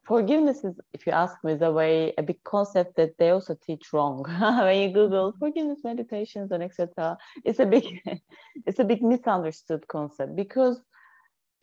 [0.03, 3.93] forgiveness is, if you ask me, the way a big concept that they also teach
[3.93, 4.23] wrong.
[4.39, 5.39] when you Google mm-hmm.
[5.39, 7.85] forgiveness meditations and etc., it's a big,
[8.65, 10.81] it's a big misunderstood concept because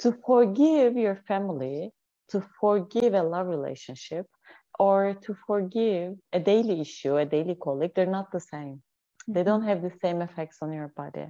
[0.01, 1.91] to forgive your family,
[2.31, 4.27] to forgive a love relationship,
[4.79, 8.83] or to forgive a daily issue, a daily colleague, they're not the same.
[9.29, 9.69] They don't mm-hmm.
[9.69, 11.27] have the same effects on your body.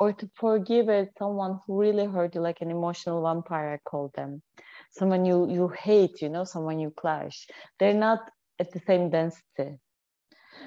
[0.00, 4.42] Or to forgive someone who really hurt you, like an emotional vampire, I call them
[4.90, 7.46] someone you you hate you know someone you clash
[7.78, 8.20] they're not
[8.58, 9.78] at the same density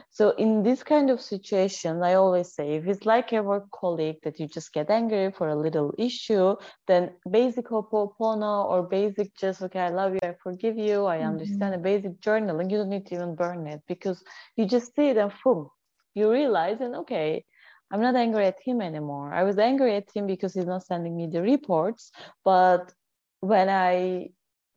[0.09, 4.17] so in this kind of situation i always say if it's like a work colleague
[4.23, 6.55] that you just get angry for a little issue
[6.87, 11.27] then basic ho'oponopono or basic just okay i love you i forgive you i mm-hmm.
[11.27, 14.23] understand a basic journaling you don't need to even burn it because
[14.55, 15.69] you just see it and boom
[16.13, 17.43] you realize and okay
[17.91, 19.33] I'm not angry at him anymore.
[19.33, 22.11] I was angry at him because he's not sending me the reports,
[22.45, 22.93] but
[23.39, 24.29] when I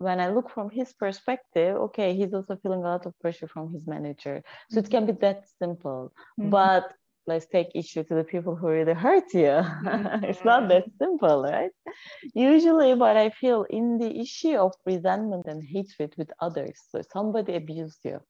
[0.02, 3.72] when I look from his perspective, okay, he's also feeling a lot of pressure from
[3.72, 4.42] his manager.
[4.70, 6.12] So it can be that simple.
[6.38, 6.50] Mm-hmm.
[6.50, 6.92] But
[7.26, 9.56] let's take issue to the people who really hurt you.
[9.62, 10.24] Mm-hmm.
[10.30, 11.70] it's not that simple, right?
[12.34, 17.54] Usually, what I feel in the issue of resentment and hatred with others, so somebody
[17.54, 18.20] abused you,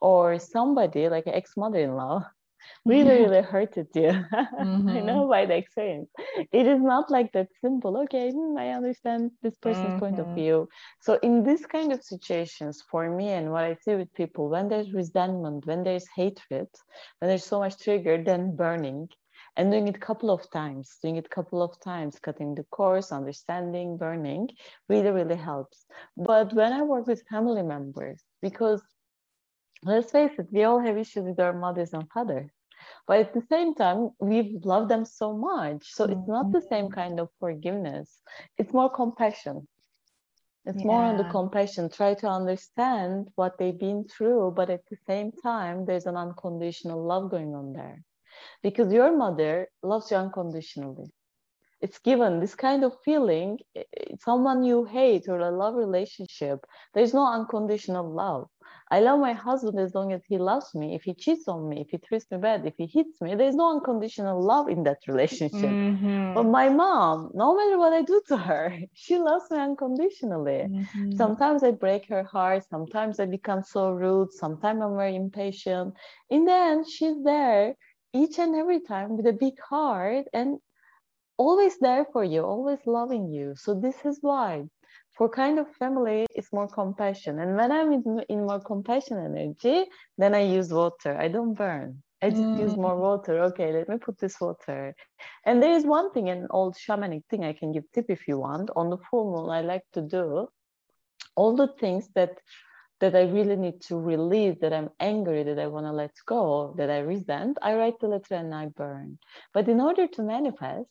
[0.00, 2.24] or somebody like an ex mother in law
[2.84, 4.88] really really hurted you mm-hmm.
[4.88, 6.10] i know by the experience
[6.52, 9.98] it is not like that simple okay hmm, i understand this person's mm-hmm.
[9.98, 10.34] point of mm-hmm.
[10.34, 10.68] view
[11.00, 14.68] so in this kind of situations for me and what i see with people when
[14.68, 16.68] there's resentment when there's hatred
[17.18, 19.08] when there's so much trigger then burning
[19.56, 22.64] and doing it a couple of times doing it a couple of times cutting the
[22.64, 24.48] course understanding burning
[24.88, 25.86] really really helps
[26.16, 28.82] but when i work with family members because
[29.82, 32.50] let's face it we all have issues with our mothers and fathers
[33.06, 35.92] but at the same time we've loved them so much.
[35.94, 36.94] So it's not the same mm-hmm.
[36.94, 38.20] kind of forgiveness.
[38.58, 39.68] It's more compassion.
[40.64, 40.86] It's yeah.
[40.86, 45.30] more on the compassion try to understand what they've been through but at the same
[45.30, 48.02] time there's an unconditional love going on there.
[48.62, 51.10] Because your mother loves you unconditionally.
[51.80, 53.58] It's given this kind of feeling
[54.20, 56.58] someone you hate or a love relationship
[56.94, 58.48] there's no unconditional love
[58.88, 60.94] I love my husband as long as he loves me.
[60.94, 63.56] If he cheats on me, if he treats me bad, if he hits me, there's
[63.56, 65.60] no unconditional love in that relationship.
[65.60, 66.34] Mm-hmm.
[66.34, 70.68] But my mom, no matter what I do to her, she loves me unconditionally.
[70.70, 71.16] Mm-hmm.
[71.16, 72.62] Sometimes I break her heart.
[72.70, 74.32] Sometimes I become so rude.
[74.32, 75.94] Sometimes I'm very impatient.
[76.30, 77.74] In the end, she's there
[78.14, 80.58] each and every time with a big heart and
[81.38, 83.54] always there for you, always loving you.
[83.56, 84.64] So this is why
[85.16, 87.38] for kind of family it's more compassion.
[87.38, 89.84] And when i'm in, in more compassion energy
[90.18, 91.16] then i use water.
[91.16, 92.02] I don't burn.
[92.22, 92.60] I just mm.
[92.60, 93.40] use more water.
[93.48, 94.94] Okay let me put this water.
[95.44, 98.38] And there is one thing an old shamanic thing i can give tip if you
[98.38, 98.70] want.
[98.76, 100.48] On the full moon i like to do
[101.36, 102.38] all the things that
[103.00, 106.74] that I really need to release, that I'm angry, that I want to let go,
[106.78, 109.18] that I resent, I write the letter and I burn.
[109.52, 110.88] But in order to manifest,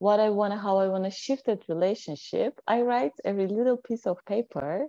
[0.00, 3.76] what I want to, how I want to shift that relationship, I write every little
[3.76, 4.86] piece of paper,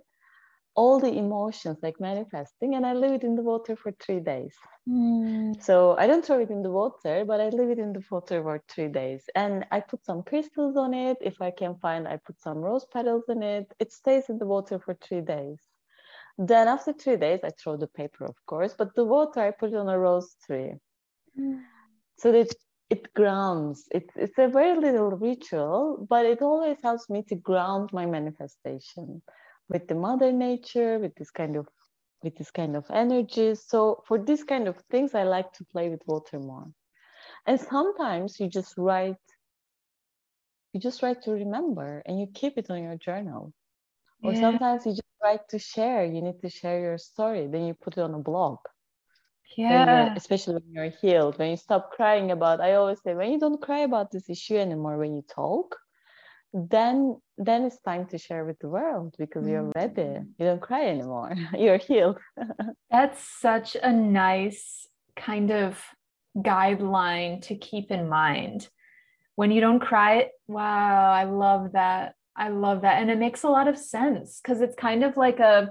[0.74, 4.54] all the emotions like manifesting, and I leave it in the water for three days.
[4.88, 5.62] Mm.
[5.62, 8.42] So I don't throw it in the water, but I leave it in the water
[8.42, 9.22] for three days.
[9.34, 11.18] And I put some crystals on it.
[11.20, 13.70] If I can find, I put some rose petals in it.
[13.78, 15.60] It stays in the water for three days.
[16.38, 19.74] Then after three days, I throw the paper, of course, but the water I put
[19.74, 20.72] on a rose tree.
[21.38, 21.60] Mm.
[22.16, 22.54] So that
[22.92, 23.88] it grounds.
[23.90, 29.22] It's it's a very little ritual, but it always helps me to ground my manifestation
[29.70, 31.66] with the mother nature, with this kind of
[32.22, 33.54] with this kind of energy.
[33.54, 36.68] So for this kind of things, I like to play with water more.
[37.46, 39.24] And sometimes you just write,
[40.72, 43.52] you just write to remember and you keep it on your journal.
[44.22, 44.40] Or yeah.
[44.40, 46.04] sometimes you just write to share.
[46.04, 47.48] You need to share your story.
[47.48, 48.58] Then you put it on a blog
[49.56, 50.14] yeah.
[50.16, 53.60] especially when you're healed when you stop crying about i always say when you don't
[53.60, 55.76] cry about this issue anymore when you talk
[56.52, 60.02] then then it's time to share with the world because you're ready.
[60.02, 60.26] Mm.
[60.38, 61.34] you don't cry anymore.
[61.58, 62.18] You're healed.
[62.90, 64.86] That's such a nice
[65.16, 65.82] kind of
[66.36, 68.68] guideline to keep in mind.
[69.34, 72.14] When you don't cry wow i love that.
[72.36, 73.00] I love that.
[73.00, 75.70] And it makes a lot of sense because it's kind of like a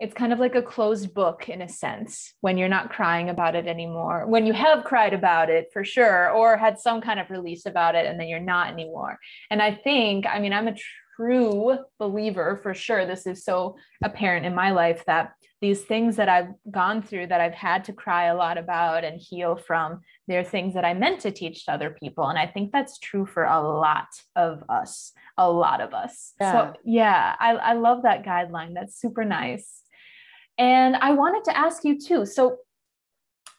[0.00, 3.54] it's kind of like a closed book in a sense when you're not crying about
[3.54, 7.30] it anymore when you have cried about it for sure or had some kind of
[7.30, 9.18] release about it and then you're not anymore
[9.50, 10.76] and i think i mean i'm a
[11.20, 13.04] true believer for sure.
[13.04, 17.42] This is so apparent in my life that these things that I've gone through that
[17.42, 21.20] I've had to cry a lot about and heal from, they're things that I meant
[21.20, 22.26] to teach to other people.
[22.28, 26.32] And I think that's true for a lot of us, a lot of us.
[26.40, 26.52] Yeah.
[26.52, 28.72] So, yeah, I, I love that guideline.
[28.72, 29.79] That's super nice.
[30.60, 32.26] And I wanted to ask you too.
[32.26, 32.58] So,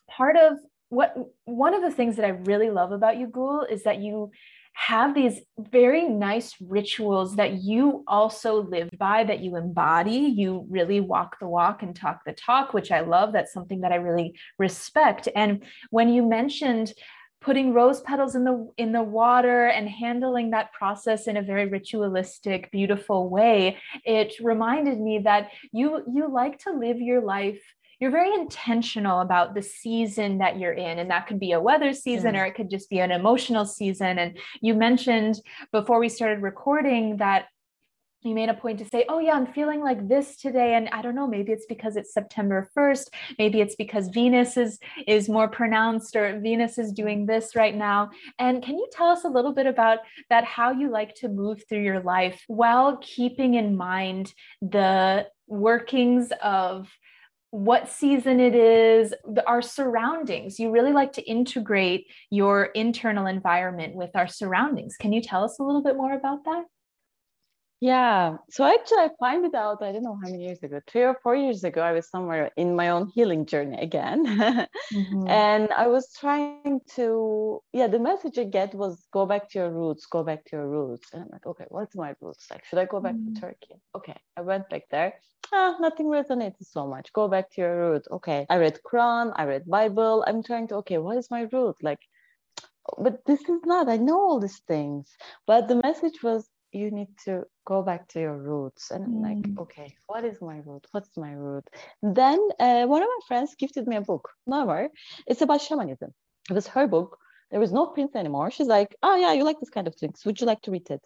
[0.07, 3.83] part of what one of the things that I really love about you, Gul, is
[3.83, 4.31] that you
[4.73, 10.11] have these very nice rituals that you also live by, that you embody.
[10.11, 13.33] You really walk the walk and talk the talk, which I love.
[13.33, 15.27] That's something that I really respect.
[15.35, 16.93] And when you mentioned
[17.41, 21.67] putting rose petals in the in the water and handling that process in a very
[21.67, 27.61] ritualistic beautiful way it reminded me that you you like to live your life
[28.01, 30.97] you're very intentional about the season that you're in.
[30.97, 32.41] And that could be a weather season mm.
[32.41, 34.17] or it could just be an emotional season.
[34.17, 35.35] And you mentioned
[35.71, 37.45] before we started recording that
[38.23, 40.75] you made a point to say, Oh, yeah, I'm feeling like this today.
[40.75, 43.09] And I don't know, maybe it's because it's September 1st.
[43.39, 48.11] Maybe it's because Venus is, is more pronounced or Venus is doing this right now.
[48.39, 49.99] And can you tell us a little bit about
[50.29, 56.31] that, how you like to move through your life while keeping in mind the workings
[56.41, 56.89] of
[57.51, 59.13] what season it is,
[59.45, 60.57] our surroundings.
[60.57, 64.95] You really like to integrate your internal environment with our surroundings.
[64.97, 66.63] Can you tell us a little bit more about that?
[67.81, 68.37] Yeah.
[68.51, 71.17] So actually, I find it out, I don't know how many years ago, three or
[71.23, 74.23] four years ago, I was somewhere in my own healing journey again.
[74.93, 75.27] mm-hmm.
[75.27, 79.71] And I was trying to, yeah, the message I get was go back to your
[79.71, 81.07] roots, go back to your roots.
[81.11, 82.51] And I'm like, okay, what's my roots?
[82.51, 83.33] Like, should I go back mm-hmm.
[83.33, 83.75] to Turkey?
[83.95, 84.17] Okay.
[84.37, 85.15] I went back there.
[85.51, 87.11] Ah, nothing resonated so much.
[87.13, 88.05] Go back to your root.
[88.11, 88.45] Okay.
[88.47, 90.23] I read Quran, I read Bible.
[90.27, 91.77] I'm trying to, okay, what is my root?
[91.81, 91.99] Like,
[92.99, 95.09] but this is not, I know all these things.
[95.47, 99.21] But the message was you need to go back to your roots and mm.
[99.23, 100.85] like okay what is my root?
[100.91, 101.65] What's my root?
[102.01, 104.89] Then uh, one of my friends gifted me a book never
[105.27, 106.13] it's about shamanism.
[106.49, 107.17] It was her book.
[107.51, 108.49] There was no print anymore.
[108.51, 110.25] She's like oh yeah you like this kind of things.
[110.25, 111.01] Would you like to read it?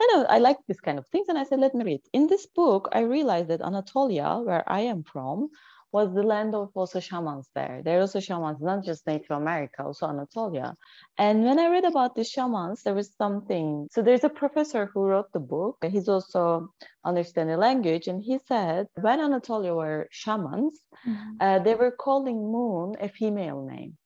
[0.00, 1.28] I know i like this kind of things.
[1.28, 2.02] And i said let me read.
[2.12, 5.48] In this book i realized that anatolia where i am from
[5.92, 7.80] was the land of also shamans there.
[7.84, 10.76] There are also shamans, not just Native America, also Anatolia.
[11.16, 13.88] And when I read about the shamans, there was something.
[13.90, 15.78] So there's a professor who wrote the book.
[15.82, 16.72] He's also
[17.04, 21.36] understanding language, and he said when Anatolia were shamans, mm-hmm.
[21.40, 23.96] uh, they were calling moon a female name.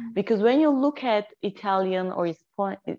[0.00, 0.14] Mm.
[0.14, 2.32] Because when you look at Italian or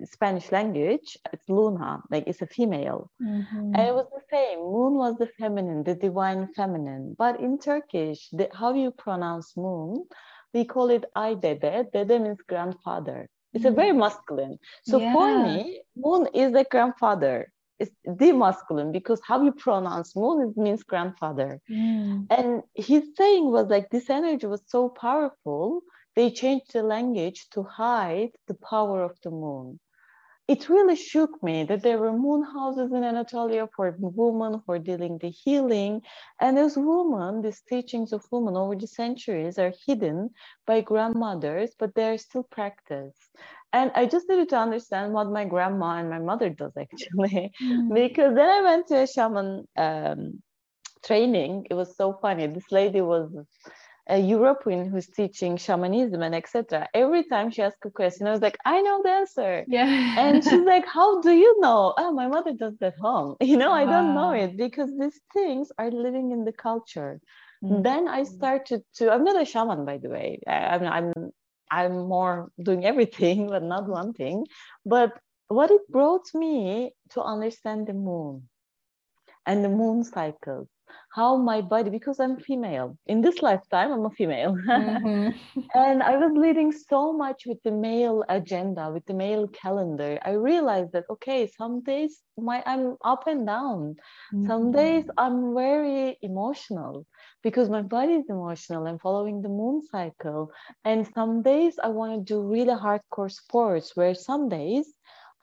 [0.05, 3.11] Spanish language, it's Luna, like it's a female.
[3.21, 3.75] Mm-hmm.
[3.75, 4.59] And it was the same.
[4.59, 7.15] Moon was the feminine, the divine feminine.
[7.17, 10.05] But in Turkish, the, how you pronounce moon,
[10.53, 11.87] we call it ay dede.
[11.93, 13.29] Dede means grandfather.
[13.53, 13.73] It's mm-hmm.
[13.73, 14.59] a very masculine.
[14.83, 15.13] So yeah.
[15.13, 17.51] for me, moon is the grandfather.
[17.79, 21.61] It's the masculine because how you pronounce moon it means grandfather.
[21.69, 22.25] Mm.
[22.31, 25.83] And his saying was like this energy was so powerful
[26.17, 29.79] they changed the language to hide the power of the moon.
[30.47, 35.19] It really shook me that there were moon houses in Anatolia for women for dealing
[35.19, 36.01] the healing.
[36.41, 40.31] And those women, these teachings of women over the centuries are hidden
[40.65, 43.29] by grandmothers, but they're still practiced.
[43.71, 47.93] And I just needed to understand what my grandma and my mother does actually, mm.
[47.93, 50.41] because then I went to a shaman um,
[51.05, 51.67] training.
[51.69, 52.47] It was so funny.
[52.47, 53.29] This lady was
[54.09, 56.87] a European who's teaching shamanism and etc.
[56.93, 59.65] Every time she asks a question, I was like, I know the answer.
[59.67, 60.15] Yeah.
[60.17, 61.93] and she's like, How do you know?
[61.97, 63.35] Oh, my mother does that home.
[63.41, 67.19] You know, I don't know it because these things are living in the culture.
[67.63, 67.81] Mm-hmm.
[67.81, 69.11] Then I started to.
[69.11, 70.39] I'm not a shaman, by the way.
[70.47, 71.31] I, I'm I'm
[71.71, 74.45] I'm more doing everything, but not one thing.
[74.85, 78.49] But what it brought me to understand the moon
[79.45, 80.67] and the moon cycles
[81.13, 85.59] how my body because i'm female in this lifetime i'm a female mm-hmm.
[85.75, 90.31] and i was leading so much with the male agenda with the male calendar i
[90.31, 93.95] realized that okay some days my i'm up and down
[94.33, 94.47] mm-hmm.
[94.47, 97.05] some days i'm very emotional
[97.43, 100.51] because my body is emotional and following the moon cycle
[100.85, 104.93] and some days i want to do really hardcore sports where some days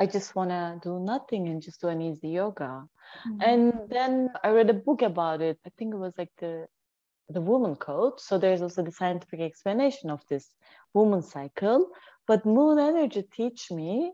[0.01, 2.85] I just want to do nothing and just do an easy yoga.
[3.27, 3.43] Mm-hmm.
[3.43, 5.59] And then I read a book about it.
[5.67, 6.67] I think it was like the
[7.31, 8.21] the woman code.
[8.21, 10.51] So there's also the scientific explanation of this
[10.93, 11.89] woman cycle.
[12.27, 14.13] But moon energy teach me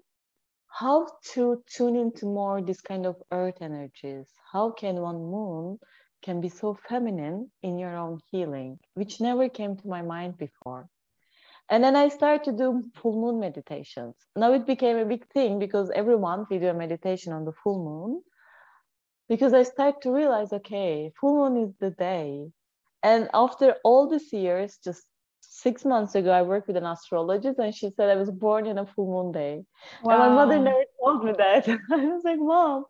[0.69, 4.29] how to tune into more this kind of earth energies.
[4.53, 5.79] How can one moon
[6.23, 10.89] can be so feminine in your own healing, which never came to my mind before.
[11.71, 14.17] And then I started to do full moon meditations.
[14.37, 17.53] Now it became a big thing because every month we do a meditation on the
[17.53, 18.23] full moon.
[19.31, 22.49] Because I start to realize, okay, full moon is the day.
[23.05, 25.05] And after all these years, just
[25.41, 28.77] six months ago, I worked with an astrologist and she said I was born in
[28.77, 29.63] a full moon day.
[30.03, 30.13] Wow.
[30.13, 31.69] And my mother never told me that.
[31.93, 32.85] I was like, Mom,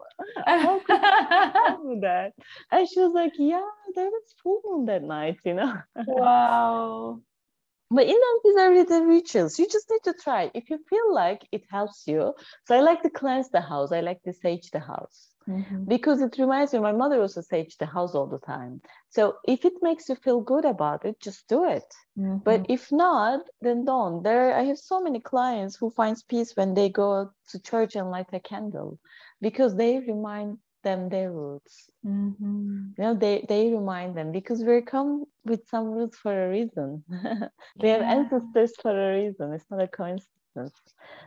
[0.46, 2.32] how could you tell me that?
[2.72, 5.74] And she was like, Yeah, there was full moon that night, you know?
[6.06, 7.20] Wow.
[7.90, 9.58] but you know, these are little rituals.
[9.58, 10.50] You just need to try.
[10.54, 12.32] If you feel like it helps you.
[12.66, 13.92] So I like to cleanse the house.
[13.92, 15.29] I like to sage the house.
[15.48, 15.84] Mm-hmm.
[15.84, 18.80] Because it reminds me, my mother also saged the house all the time.
[19.08, 21.84] So if it makes you feel good about it, just do it.
[22.18, 22.38] Mm-hmm.
[22.44, 24.22] But if not, then don't.
[24.22, 28.10] There, I have so many clients who finds peace when they go to church and
[28.10, 28.98] light a candle,
[29.40, 31.90] because they remind them their roots.
[32.06, 32.90] Mm-hmm.
[32.96, 37.04] You know, they they remind them because we come with some roots for a reason.
[37.10, 37.98] we yeah.
[37.98, 39.52] have ancestors for a reason.
[39.52, 40.39] It's not a coincidence.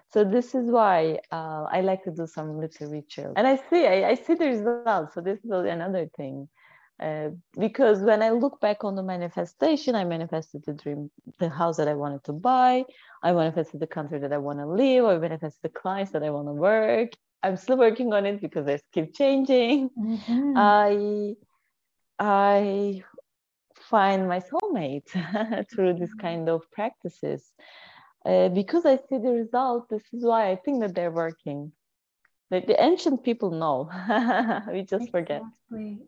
[0.10, 3.88] So this is why uh, I like to do some little rituals, and I see
[3.88, 5.16] I, I see the results.
[5.16, 6.48] So this is another thing.
[7.00, 11.10] Uh, because when I look back on the manifestation, I manifested the dream,
[11.40, 12.86] the house that I wanted to buy.
[13.24, 15.06] I manifested the country that I want to live.
[15.06, 17.10] I manifested the clients that I want to work.
[17.42, 19.90] I'm still working on it because I keep changing.
[19.98, 20.54] Mm-hmm.
[20.56, 21.34] I
[22.20, 23.04] I
[23.76, 25.10] find my soulmate
[25.70, 26.20] through this mm-hmm.
[26.20, 27.52] kind of practices
[28.26, 31.72] uh, because I see the result, this is why I think that they're working.
[32.54, 33.90] Like the ancient people know,
[34.72, 35.10] we just exactly.
[35.10, 35.42] forget.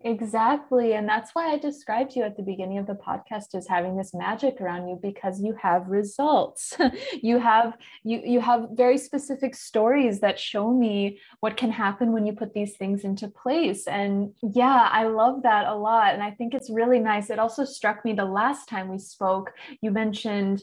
[0.03, 0.93] Exactly.
[0.93, 4.13] And that's why I described you at the beginning of the podcast as having this
[4.13, 6.77] magic around you because you have results.
[7.23, 12.27] you have you you have very specific stories that show me what can happen when
[12.27, 13.87] you put these things into place.
[13.87, 16.13] And yeah, I love that a lot.
[16.13, 17.31] And I think it's really nice.
[17.31, 19.51] It also struck me the last time we spoke,
[19.81, 20.61] you mentioned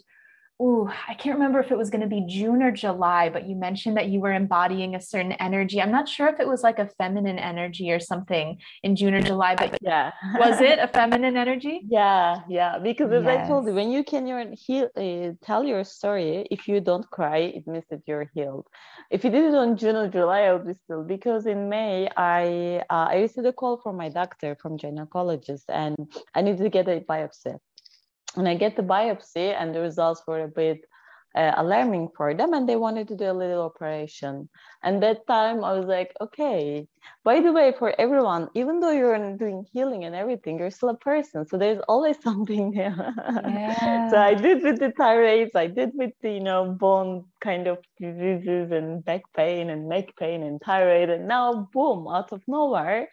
[0.61, 3.57] Ooh, I can't remember if it was going to be June or July, but you
[3.57, 5.81] mentioned that you were embodying a certain energy.
[5.81, 9.23] I'm not sure if it was like a feminine energy or something in June or
[9.23, 11.81] July, but yeah, was it a feminine energy?
[11.89, 12.79] Yeah, yeah.
[12.79, 13.45] Because as yes.
[13.45, 17.11] I told you, when you can your heal, uh, tell your story, if you don't
[17.11, 18.67] cry, it means that you're healed.
[19.11, 21.03] If you did it on June or July, I would be still.
[21.03, 25.97] Because in May, I uh, I received a call from my doctor, from gynecologist, and
[26.35, 27.59] I needed to get a biopsy
[28.37, 30.85] and I get the biopsy, and the results were a bit
[31.35, 34.49] uh, alarming for them, and they wanted to do a little operation.
[34.83, 36.87] And that time, I was like, okay.
[37.24, 40.97] By the way, for everyone, even though you're doing healing and everything, you're still a
[40.97, 41.47] person.
[41.47, 43.14] So there's always something there.
[43.45, 44.11] Yeah.
[44.11, 47.78] so I did with the thyroids, I did with the you know bone kind of
[47.99, 53.09] diseases and back pain and neck pain and thyroid, and now boom, out of nowhere,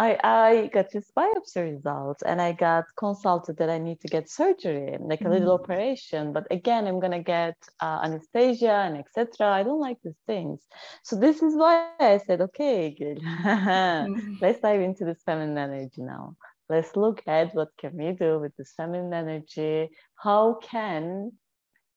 [0.00, 4.30] I, I got this biopsy result and I got consulted that I need to get
[4.30, 5.32] surgery, like a mm.
[5.32, 6.32] little operation.
[6.32, 9.48] But again, I'm gonna get uh, anesthesia and etc.
[9.48, 10.62] I don't like these things.
[11.02, 13.18] So this is why I said, okay, good.
[13.44, 14.40] mm.
[14.40, 16.34] let's dive into this feminine energy now.
[16.70, 19.90] Let's look at what can we do with this feminine energy.
[20.16, 21.32] How can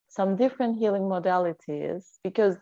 [0.09, 2.57] some different healing modalities, because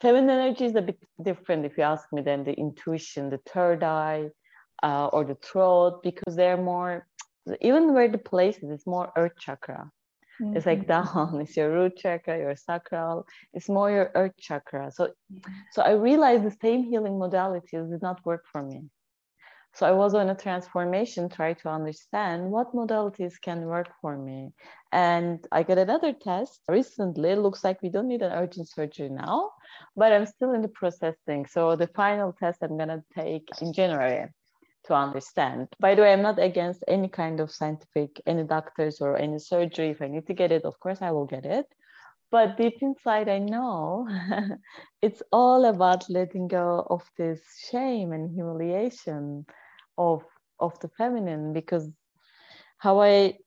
[0.00, 3.84] feminine energy is a bit different, if you ask me, than the intuition, the third
[3.84, 4.30] eye
[4.82, 7.06] uh, or the throat because they're more
[7.60, 9.90] even where the places it's more earth chakra.
[10.40, 10.56] Mm-hmm.
[10.56, 11.18] it's like mm-hmm.
[11.18, 14.90] down it's your root chakra your sacral it's more your earth chakra.
[14.92, 15.12] So
[15.72, 18.84] so i realized the same healing modalities did not work for me.
[19.74, 24.50] So i was on a transformation try to understand what modalities can work for me.
[24.92, 27.30] And i got another test recently.
[27.30, 29.50] It looks like we don't need an urgent surgery now
[29.96, 31.46] but i'm still in the processing.
[31.46, 34.28] So the final test i'm going to take in january
[34.84, 35.68] to understand.
[35.78, 39.90] By the way, I'm not against any kind of scientific, any doctors or any surgery.
[39.90, 41.66] If I need to get it, of course I will get it.
[42.30, 44.08] But deep inside, I know
[45.02, 49.46] it's all about letting go of this shame and humiliation
[49.98, 50.22] of
[50.60, 51.90] of the feminine because
[52.78, 53.38] how I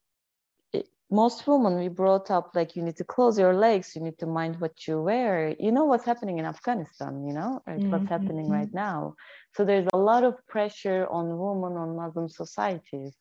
[1.12, 4.26] most women we brought up like you need to close your legs you need to
[4.26, 7.92] mind what you wear you know what's happening in afghanistan you know mm-hmm.
[7.92, 8.88] what's happening right mm-hmm.
[8.90, 9.14] now
[9.54, 13.16] so there's a lot of pressure on women on muslim societies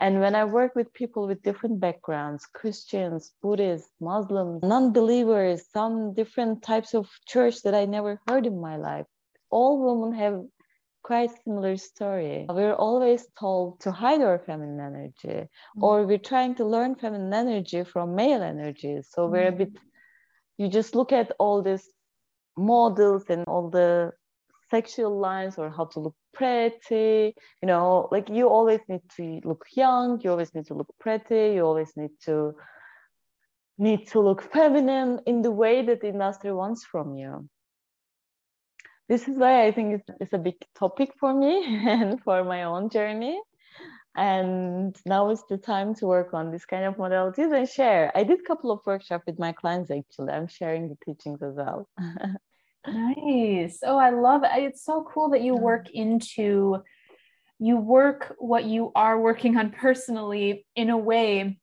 [0.00, 6.62] and when i work with people with different backgrounds christians buddhists muslims non-believers some different
[6.62, 9.06] types of church that i never heard in my life
[9.50, 10.40] all women have
[11.06, 12.46] quite similar story.
[12.48, 15.84] We're always told to hide our feminine energy, mm-hmm.
[15.84, 18.94] or we're trying to learn feminine energy from male energy.
[19.12, 19.32] So mm-hmm.
[19.32, 19.72] we're a bit,
[20.58, 21.86] you just look at all these
[22.56, 24.12] models and all the
[24.68, 29.64] sexual lines or how to look pretty you know like you always need to look
[29.74, 32.52] young you always need to look pretty you always need to
[33.78, 37.48] need to look feminine in the way that the industry wants from you
[39.08, 42.64] this is why I think it's, it's a big topic for me and for my
[42.64, 43.40] own journey.
[44.16, 48.10] And now is the time to work on this kind of modalities and share.
[48.14, 50.32] I did a couple of workshops with my clients actually.
[50.32, 51.86] I'm sharing the teachings as well.
[52.86, 53.80] nice.
[53.82, 54.50] Oh, I love it.
[54.54, 56.78] It's so cool that you work into
[57.58, 61.58] you work what you are working on personally in a way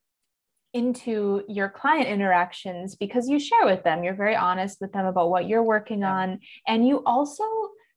[0.74, 5.30] into your client interactions because you share with them you're very honest with them about
[5.30, 6.13] what you're working yeah.
[6.13, 7.43] on and you also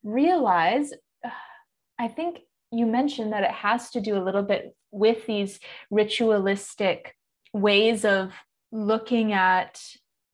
[0.03, 0.93] realize
[1.99, 5.59] i think you mentioned that it has to do a little bit with these
[5.91, 7.14] ritualistic
[7.53, 8.33] ways of
[8.72, 9.81] looking at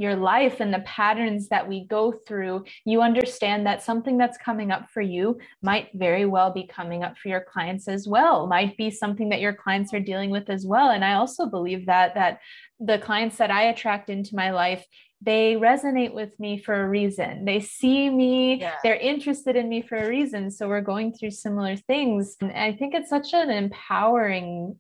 [0.03, 4.71] your life and the patterns that we go through, you understand that something that's coming
[4.73, 8.77] up for you might very well be coming up for your clients as well, might
[8.77, 10.91] be something that your clients are dealing with as well.
[10.91, 12.41] And I also believe that that
[12.81, 14.85] the clients that I attract into my life
[15.25, 17.45] they resonate with me for a reason.
[17.45, 18.75] They see me, yeah.
[18.83, 20.51] they're interested in me for a reason.
[20.51, 22.37] So we're going through similar things.
[22.41, 24.77] And I think it's such an empowering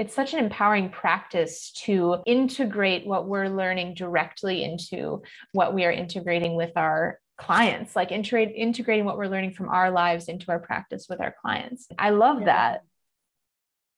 [0.00, 5.22] it's such an empowering practice to integrate what we're learning directly into
[5.52, 9.90] what we are integrating with our clients like integrate, integrating what we're learning from our
[9.90, 11.86] lives into our practice with our clients.
[11.98, 12.46] I love yeah.
[12.46, 12.80] that.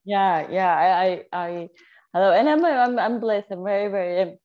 [0.04, 1.68] Yeah yeah i i
[2.12, 4.38] i and i'm i'm, I'm blessed i'm very very um,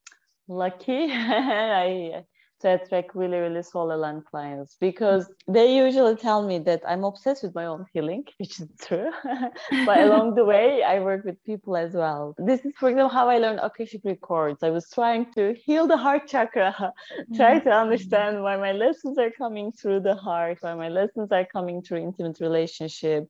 [0.48, 1.08] lucky.
[1.12, 2.24] I
[2.62, 7.44] to attract really, really soul aligned clients because they usually tell me that I'm obsessed
[7.44, 9.12] with my own healing, which is true.
[9.86, 12.36] but along the way, I work with people as well.
[12.38, 14.64] This is, for example, how I learned Akashic Records.
[14.64, 16.74] I was trying to heal the heart chakra,
[17.36, 17.70] try to mm-hmm.
[17.70, 22.00] understand why my lessons are coming through the heart, why my lessons are coming through
[22.00, 23.28] intimate relationship.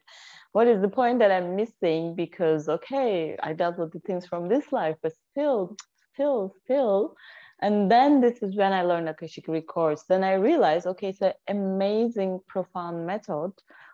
[0.53, 2.15] What is the point that I'm missing?
[2.15, 5.75] Because, okay, I dealt with the things from this life, but still,
[6.13, 7.15] still, still,
[7.59, 10.03] and then this is when I learned Akashic Records.
[10.07, 13.51] Then I realized, okay, it's an amazing, profound method,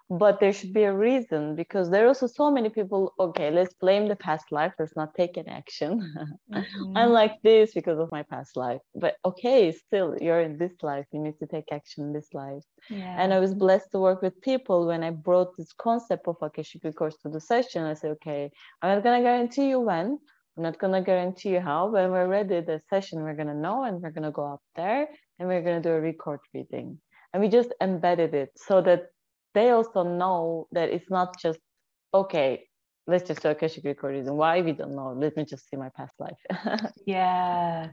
[0.10, 3.74] but there should be a reason because there are also so many people, okay, let's
[3.74, 6.02] blame the past life, let's not take an action.
[6.54, 6.96] Mm-hmm.
[6.96, 8.82] I'm like this because of my past life.
[8.94, 12.64] But okay, still, you're in this life, you need to take action in this life.
[12.90, 13.16] Yeah.
[13.18, 16.84] And I was blessed to work with people when I brought this concept of Akashic
[16.84, 17.86] Records to the session.
[17.86, 18.52] I said, okay,
[18.82, 20.20] I'm not going to guarantee you when,
[20.56, 21.88] I'm not going to guarantee you how.
[21.88, 24.62] When we're ready, the session, we're going to know and we're going to go up
[24.76, 25.08] there
[25.40, 27.00] and we're going to do a record reading.
[27.34, 29.08] And we just embedded it so that
[29.56, 31.60] they also know that it's not just,
[32.14, 32.68] okay,
[33.08, 34.36] let's just do a Akashic record reading.
[34.36, 34.62] Why?
[34.62, 35.14] We don't know.
[35.18, 36.92] Let me just see my past life.
[37.08, 37.90] yeah.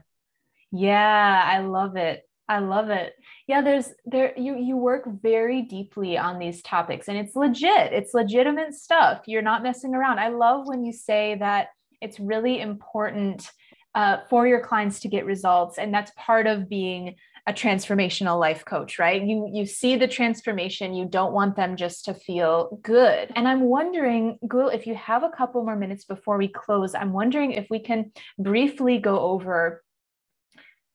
[0.71, 1.43] Yeah.
[1.43, 2.23] I love it.
[2.51, 3.13] I love it.
[3.47, 7.93] Yeah, there's there you you work very deeply on these topics and it's legit.
[7.93, 9.21] It's legitimate stuff.
[9.25, 10.19] You're not messing around.
[10.19, 11.69] I love when you say that
[12.01, 13.49] it's really important
[13.93, 15.77] uh, for your clients to get results.
[15.77, 17.15] And that's part of being
[17.47, 19.21] a transformational life coach right?
[19.21, 23.31] You you see the transformation you don't want them just to feel good.
[23.35, 27.13] And i'm wondering gul if you have a couple more minutes before we close i'm
[27.13, 29.83] wondering if we can briefly go over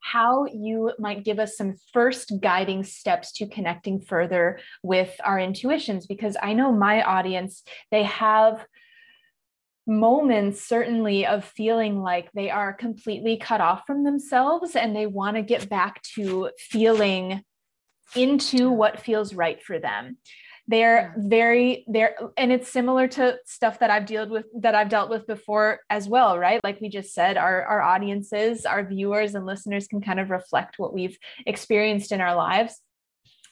[0.00, 6.06] how you might give us some first guiding steps to connecting further with our intuitions
[6.06, 8.64] because i know my audience they have
[9.86, 15.36] moments certainly of feeling like they are completely cut off from themselves and they want
[15.36, 17.42] to get back to feeling
[18.14, 20.18] into what feels right for them.
[20.68, 25.10] They're very they're and it's similar to stuff that i've dealt with that i've dealt
[25.10, 26.60] with before as well right?
[26.64, 30.80] Like we just said our our audiences our viewers and listeners can kind of reflect
[30.80, 31.16] what we've
[31.46, 32.80] experienced in our lives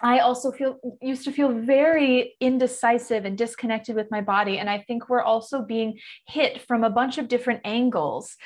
[0.01, 4.59] I also feel used to feel very indecisive and disconnected with my body.
[4.59, 8.37] And I think we're also being hit from a bunch of different angles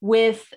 [0.00, 0.52] with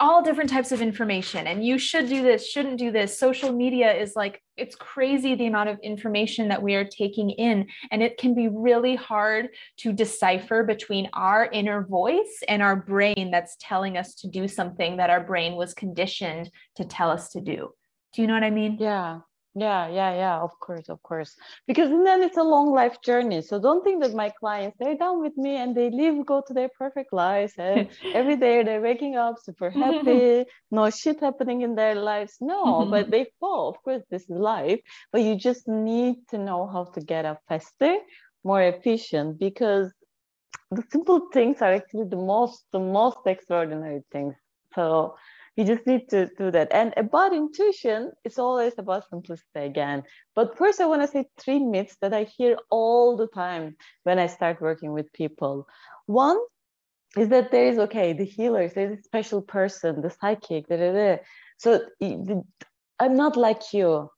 [0.00, 3.18] all different types of information and you should do this shouldn't do this.
[3.18, 7.66] Social media is like it's crazy the amount of information that we are taking in
[7.90, 13.30] and it can be really hard to decipher between our inner voice and our brain
[13.30, 17.42] that's telling us to do something that our brain was conditioned to tell us to
[17.42, 17.70] do.
[18.14, 18.78] Do you know what i mean?
[18.80, 19.20] Yeah
[19.54, 21.36] yeah yeah yeah of course of course.
[21.66, 23.42] Because then it's a long life journey.
[23.42, 26.54] So don't think that my clients they're down with me and they live go to
[26.54, 31.74] their perfect lives and every day they're waking up super happy no shit happening in
[31.74, 32.36] their lives.
[32.40, 33.70] No but they fall.
[33.70, 34.80] Of course this is life
[35.12, 37.96] but you just need to know how to get up faster
[38.44, 39.92] more efficient because
[40.70, 44.34] the simple things are actually the most the most extraordinary things.
[44.74, 45.16] So
[45.60, 46.72] you just need to do that.
[46.72, 50.04] And about intuition it's always about simplicity again.
[50.34, 54.18] But first i want to say three myths that i hear all the time when
[54.18, 55.66] i start working with people.
[56.06, 56.38] One
[57.16, 60.92] is that there is okay the healers there's a special person the psychic da, da,
[60.92, 61.16] da.
[61.58, 61.80] so
[63.00, 64.08] i'm not like you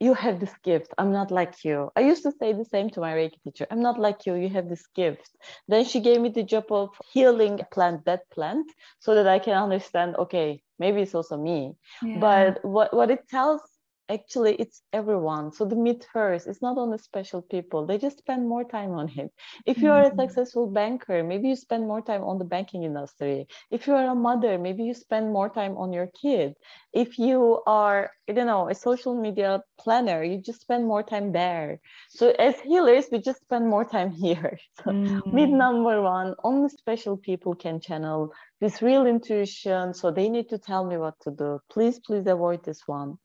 [0.00, 0.92] you have this gift.
[0.98, 1.90] I'm not like you.
[1.96, 3.66] I used to say the same to my Reiki teacher.
[3.70, 4.34] I'm not like you.
[4.34, 5.30] You have this gift.
[5.66, 8.70] Then she gave me the job of healing plant, that plant,
[9.00, 11.74] so that I can understand, okay, maybe it's also me.
[12.02, 12.18] Yeah.
[12.20, 13.60] But what, what it tells
[14.08, 15.52] actually it's everyone.
[15.52, 17.86] So the meet first it's not only special people.
[17.86, 19.30] They just spend more time on it.
[19.66, 20.20] If you are mm-hmm.
[20.20, 23.46] a successful banker maybe you spend more time on the banking industry.
[23.70, 26.54] If you are a mother maybe you spend more time on your kid.
[26.92, 31.32] If you are i don't know a social media planner you just spend more time
[31.32, 31.80] there.
[32.10, 34.58] So as healers we just spend more time here.
[34.82, 35.34] So mm-hmm.
[35.34, 39.94] myth number one only special people can channel this real intuition.
[39.94, 41.60] So they need to tell me what to do.
[41.70, 43.18] Please please avoid this one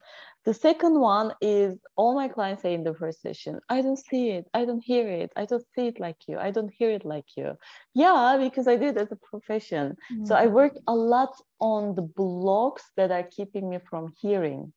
[0.44, 4.30] the second one is all my clients say in the first session, I don't see
[4.30, 7.04] it, I don't hear it, I don't see it like you, I don't hear it
[7.04, 7.56] like you.
[7.94, 9.96] Yeah, because I did as a profession.
[10.12, 10.26] Mm-hmm.
[10.26, 10.54] So I mm-hmm.
[10.54, 14.72] worked a lot on the blocks that are keeping me from hearing.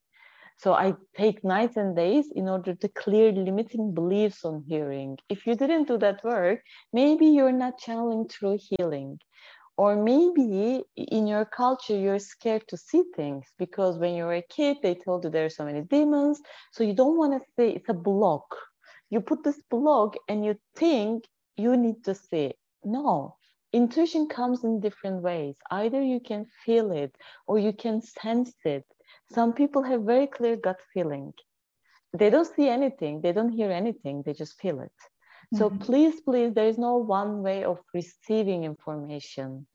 [0.56, 5.18] So I take nights and days in order to clear limiting beliefs on hearing.
[5.28, 6.62] If you didn't do that work,
[6.92, 9.20] maybe you're not channeling through healing
[9.78, 14.50] or maybe in your culture you're scared to see things because when you were a
[14.50, 16.40] kid they told you there are so many demons.
[16.72, 18.56] So you don't want to see it's a block.
[19.08, 21.24] You put this block and you think
[21.56, 23.36] you need to see no.
[23.72, 25.56] Intuition comes in different ways.
[25.70, 27.14] Either you can feel it
[27.46, 28.84] or you can sense it.
[29.32, 31.32] Some people have very clear gut feeling.
[32.12, 33.20] They don't see anything.
[33.20, 34.22] They don't hear anything.
[34.26, 34.98] They just feel it
[35.54, 35.78] so mm-hmm.
[35.78, 39.66] please, please, there is no one way of receiving information.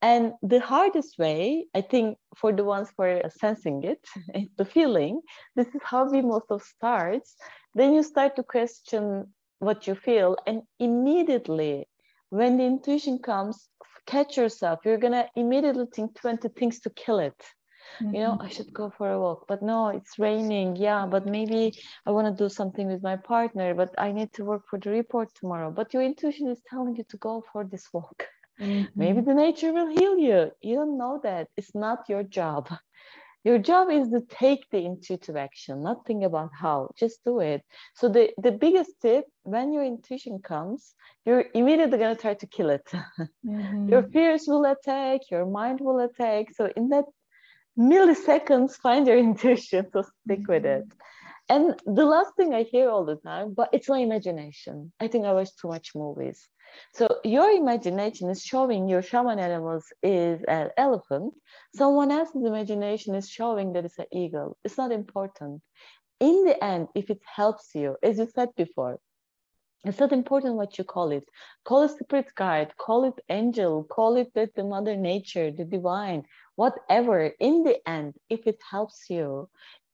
[0.00, 4.00] And the hardest way, I think, for the ones who are sensing it,
[4.34, 5.20] is the feeling.
[5.56, 7.36] This is how we most of starts.
[7.74, 11.88] Then you start to question what you feel, and immediately,
[12.30, 13.68] when the intuition comes,
[14.06, 14.80] catch yourself.
[14.84, 17.44] You're gonna immediately think 20 things to kill it.
[18.02, 18.14] Mm-hmm.
[18.14, 18.42] You know, mm-hmm.
[18.42, 20.76] I should go for a walk, but no, it's raining.
[20.76, 21.72] Yeah, but maybe
[22.06, 24.90] I want to do something with my partner, but I need to work for the
[24.90, 25.70] report tomorrow.
[25.70, 28.26] But your intuition is telling you to go for this walk.
[28.60, 28.90] Mm-hmm.
[28.96, 30.50] Maybe the nature will heal you.
[30.60, 31.48] You don't know that.
[31.56, 32.68] It's not your job.
[33.44, 37.62] Your job is to take the intuitive action, not think about how, just do it.
[37.94, 40.94] So the, the biggest tip when your intuition comes,
[41.24, 42.90] you're immediately gonna try to kill it.
[43.46, 43.88] Mm-hmm.
[43.88, 46.46] your fears will attack, your mind will attack.
[46.54, 47.04] So in that
[47.78, 50.84] milliseconds find your intuition so stick with it.
[50.88, 51.54] Mm-hmm.
[51.54, 54.92] and the last thing i hear all the time but it's my imagination.
[55.00, 56.48] I think i watch too much movies.
[56.92, 61.32] So your imagination is showing your shaman animals is an elephant.
[61.74, 64.58] Someone else's imagination is showing that it's an eagle.
[64.64, 65.62] It's not important.
[66.20, 68.98] In the end if it helps you as you said before
[69.84, 71.28] it's not important what you call it.
[71.64, 76.24] Call it spirit guide call it angel call it the, the mother nature the divine
[76.56, 77.26] whatever.
[77.40, 79.48] In the end if it helps you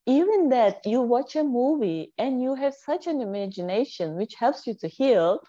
[0.05, 4.75] even that you watch a movie and you have such an imagination which helps you
[4.75, 5.39] to heal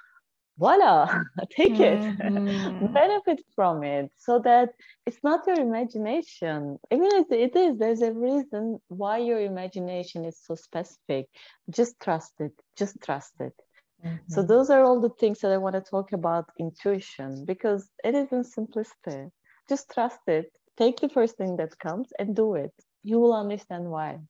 [0.59, 1.07] voila
[1.51, 2.85] take mm-hmm.
[2.85, 4.71] it benefit from it so that
[5.05, 6.79] it's not your imagination.
[6.91, 11.27] Even if it is there's a reason why your imagination is so specific.
[11.69, 13.55] Just trust it just trust it
[14.05, 14.17] mm-hmm.
[14.29, 18.15] so those are all the things that i want to talk about intuition because it
[18.15, 19.31] isn't simplicity
[19.69, 22.73] just trust it take the first thing that comes and do it.
[23.03, 24.21] You will understand why.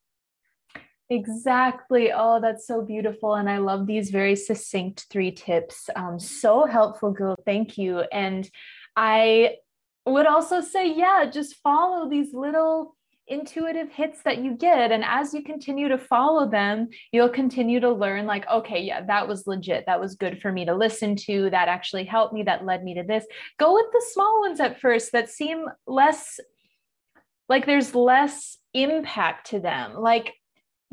[1.09, 2.11] Exactly.
[2.13, 3.35] Oh, that's so beautiful.
[3.35, 5.89] And I love these very succinct three tips.
[5.95, 7.37] Um, so helpful, Gul.
[7.45, 8.01] Thank you.
[8.13, 8.49] And
[8.97, 9.57] I
[10.05, 12.96] would also say, yeah, just follow these little
[13.29, 14.93] intuitive hits that you get.
[14.93, 19.27] And as you continue to follow them, you'll continue to learn, like, okay, yeah, that
[19.27, 19.85] was legit.
[19.87, 21.51] That was good for me to listen to.
[21.51, 22.43] That actually helped me.
[22.43, 23.25] That led me to this.
[23.59, 26.41] Go with the small ones at first that seem less
[27.49, 29.95] like there's less impact to them.
[29.95, 30.35] Like,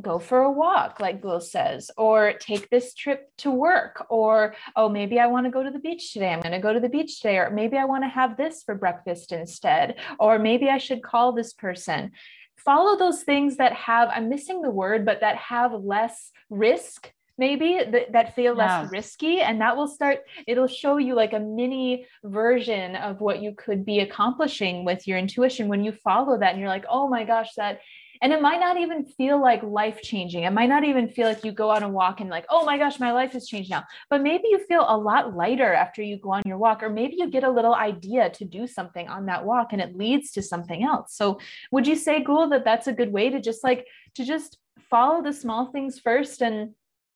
[0.01, 4.89] go for a walk, like Gul says, or take this trip to work, or oh,
[4.89, 6.31] maybe I want to go to the beach today.
[6.31, 8.63] I'm going to go to the beach today, or maybe I want to have this
[8.63, 12.11] for breakfast instead, or maybe I should call this person.
[12.57, 17.79] Follow those things that have, I'm missing the word, but that have less risk maybe
[17.91, 18.89] that, that feel less yeah.
[18.91, 23.53] risky and that will start it'll show you like a mini version of what you
[23.57, 27.23] could be accomplishing with your intuition when you follow that and you're like oh my
[27.23, 27.79] gosh that
[28.23, 30.43] and it might not even feel like life changing.
[30.45, 32.77] It might not even feel like you go out and walk and like, oh my
[32.77, 33.83] gosh, my life has changed now.
[34.09, 37.15] But maybe you feel a lot lighter after you go on your walk, or maybe
[37.17, 40.41] you get a little idea to do something on that walk and it leads to
[40.41, 41.13] something else.
[41.13, 41.37] So
[41.73, 43.85] would you say, Gul, that that's a good way to just like
[44.15, 44.57] to just
[44.89, 46.75] follow the small things first and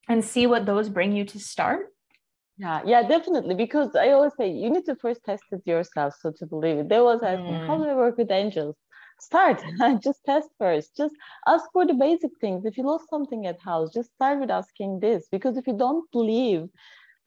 [0.09, 1.93] and see what those bring you to start?
[2.57, 3.55] Yeah, yeah, definitely.
[3.55, 6.89] Because I always say you need to first test it yourself so to believe it.
[6.89, 7.65] They always ask mm.
[7.65, 8.75] how do I work with angels?
[9.19, 9.63] Start
[10.03, 10.95] just test first.
[10.97, 11.15] Just
[11.47, 12.65] ask for the basic things.
[12.65, 15.27] If you lost something at house just start with asking this.
[15.31, 16.69] Because if you don't believe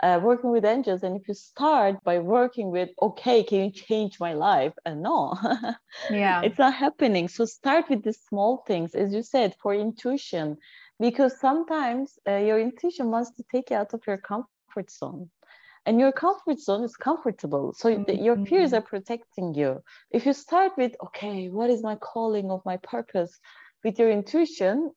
[0.03, 4.19] uh, working with angels and if you start by working with okay can you change
[4.21, 4.75] my life?
[4.85, 5.35] And no.
[6.09, 6.43] Yeah.
[6.43, 7.29] It's not happening.
[7.29, 10.57] So start with the small things as you said for intuition.
[11.01, 15.31] Because sometimes uh, your intuition wants to take you out of your comfort zone
[15.91, 17.75] and your comfort zone is comfortable.
[17.77, 18.23] So mm-hmm.
[18.23, 19.83] your peers are protecting you.
[20.13, 23.33] If you start with okay what is my calling of my purpose?
[23.83, 24.93] With your intuition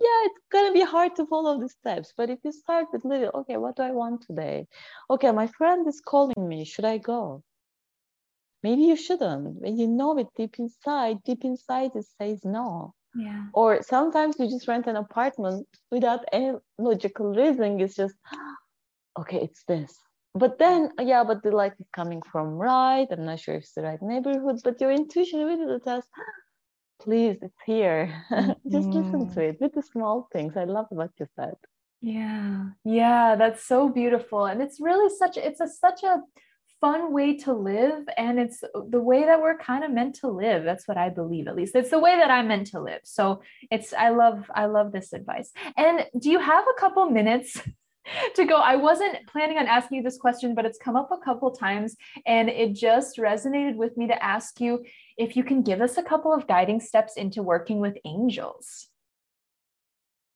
[0.00, 2.14] yeah it's going to be hard to follow the steps.
[2.16, 4.66] But if you start with little okay what do i want today?
[5.10, 6.64] Okay my friend is calling me.
[6.64, 7.42] Should i go?
[8.62, 9.60] Maybe you shouldn't.
[9.60, 12.94] When you know it deep inside deep inside it says no.
[13.14, 13.42] Yeah.
[13.52, 17.78] Or sometimes you just rent an apartment without any logical reason.
[17.78, 18.16] It's just
[19.20, 19.94] okay it's this
[20.34, 23.06] but then yeah but the light is coming from right.
[23.10, 26.04] I'm not sure if it's the right neighborhood but your intuition really tells
[27.00, 28.22] please it's here.
[28.70, 28.94] Just mm.
[28.94, 30.56] listen to it with the small things.
[30.56, 31.54] I love what you said.
[32.00, 32.66] Yeah.
[32.84, 34.46] Yeah that's so beautiful.
[34.46, 36.20] And it's really such it's a such a
[36.80, 38.02] fun way to live.
[38.16, 40.64] And it's the way that we're kind of meant to live.
[40.64, 41.76] That's what i believe at least.
[41.76, 43.00] It's the way that i'm meant to live.
[43.04, 43.40] So
[43.70, 45.52] it's i love i love this advice.
[45.76, 47.62] And do you have a couple minutes
[48.36, 48.56] to go.
[48.56, 51.96] I wasn't planning on asking you this question, but it's come up a couple times
[52.26, 54.84] and it just resonated with me to ask you
[55.16, 58.88] if you can give us a couple of guiding steps into working with angels.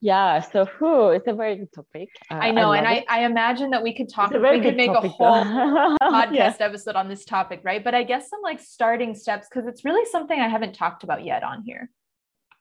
[0.01, 2.09] Yeah, so who it's a very good topic.
[2.31, 4.93] Uh, I know, I and I, I imagine that we could talk, we could make
[4.93, 5.45] topic, a whole
[6.03, 6.57] podcast yeah.
[6.61, 7.83] episode on this topic, right?
[7.83, 11.25] But I guess some like starting steps because it's really something I haven't talked about
[11.25, 11.91] yet on here.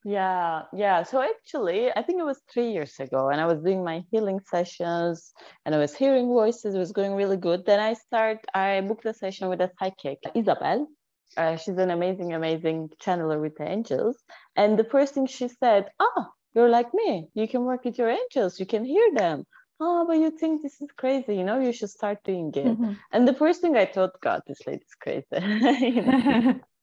[0.07, 1.03] Yeah, yeah.
[1.03, 4.39] So actually, I think it was three years ago, and I was doing my healing
[4.39, 5.33] sessions,
[5.65, 6.75] and I was hearing voices.
[6.75, 7.65] It was going really good.
[7.65, 8.39] Then I start.
[8.53, 10.87] I booked a session with a psychic, Isabel.
[11.35, 14.15] Uh, she's an amazing, amazing channeler with the angels.
[14.55, 17.27] And the first thing she said, "Ah, you're like me.
[17.33, 18.61] You can work with your angels.
[18.61, 19.43] You can hear them."
[19.79, 22.65] oh, but you think this is crazy, you know, you should start doing it.
[22.65, 22.93] Mm-hmm.
[23.11, 25.27] And the first thing I thought, God, this lady's crazy.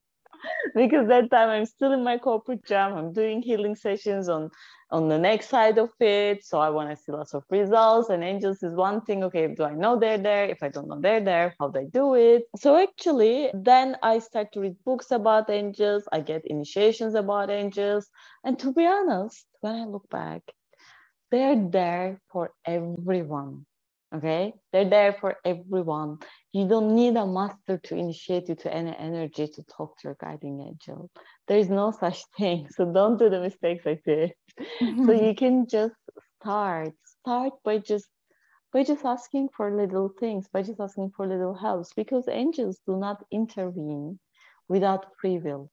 [0.75, 2.93] because that time I'm still in my corporate job.
[2.97, 4.51] I'm doing healing sessions on
[4.91, 6.45] on the next side of it.
[6.45, 8.11] So I want to see lots of results.
[8.11, 9.25] And angels is one thing.
[9.25, 10.45] Okay, do I know they're there?
[10.45, 12.45] If I don't know they're there, how do they do it?
[12.57, 16.05] So actually, then I start to read books about angels.
[16.13, 18.09] I get initiations about angels.
[18.45, 20.43] And to be honest, when I look back,
[21.31, 23.67] they're there for everyone
[24.15, 24.55] okay?
[24.73, 26.19] They're there for everyone.
[26.53, 30.17] You don't need a master to initiate you to any energy to talk to your
[30.21, 31.11] guiding angel.
[31.47, 34.33] There is no such thing so don't do the mistakes i did
[35.05, 35.95] so you can just
[36.41, 38.09] start start by just
[38.73, 42.97] by just asking for little things by just asking for little helps because angels do
[42.97, 44.19] not intervene
[44.69, 45.71] without free will.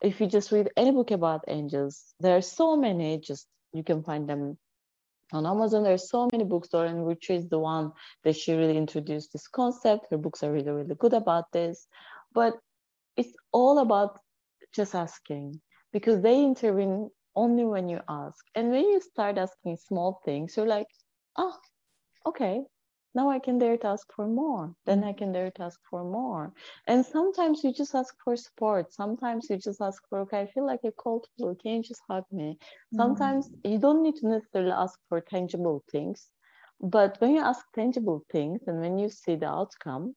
[0.00, 4.02] If you just read any book about angels there are so many just you can
[4.02, 4.58] find them
[5.32, 7.92] on Amazon, there's so many bookstores, and which is the one
[8.24, 10.06] that she really introduced this concept.
[10.10, 11.86] Her books are really, really good about this.
[12.32, 12.54] But
[13.16, 14.20] it's all about
[14.74, 15.60] just asking
[15.92, 18.44] because they intervene only when you ask.
[18.54, 20.88] And when you start asking small things, you're like,
[21.36, 21.56] oh,
[22.26, 22.62] okay,
[23.14, 24.74] now I can dare to ask for more.
[24.86, 26.52] Then I can dare to ask for more.
[26.86, 28.92] And sometimes you just ask for support.
[28.92, 31.56] Sometimes you just ask for, okay, I feel like a cold flu.
[31.56, 32.58] Can you just hug me?
[32.94, 33.72] Sometimes mm.
[33.72, 36.28] you don't need to necessarily ask for tangible things.
[36.80, 40.14] But when you ask tangible things and when you see the outcome,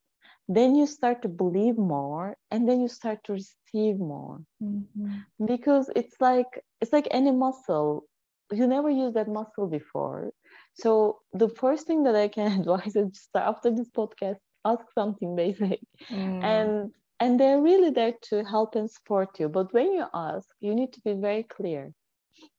[0.47, 5.45] then you start to believe more and then you start to receive more mm-hmm.
[5.45, 8.03] because it's like it's like any muscle
[8.51, 10.31] you never used that muscle before
[10.73, 15.35] so the first thing that I can advise is just after this podcast, ask something
[15.35, 15.79] basic.
[16.09, 16.43] Mm.
[16.43, 19.47] And and they're really there to help and support you.
[19.47, 21.91] But when you ask, you need to be very clear.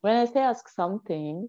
[0.03, 1.49] When I say ask something,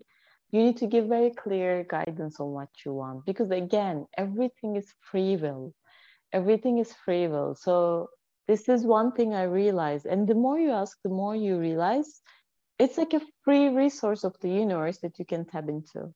[0.52, 3.26] you need to give very clear guidance on what you want.
[3.26, 5.74] Because again, everything is free will.
[6.32, 7.54] Everything is free will.
[7.54, 8.08] So
[8.48, 10.08] this is one thing I realized.
[10.08, 12.22] And the more you ask, the more you realize
[12.80, 16.12] it's like a free resource of the universe that you can tap into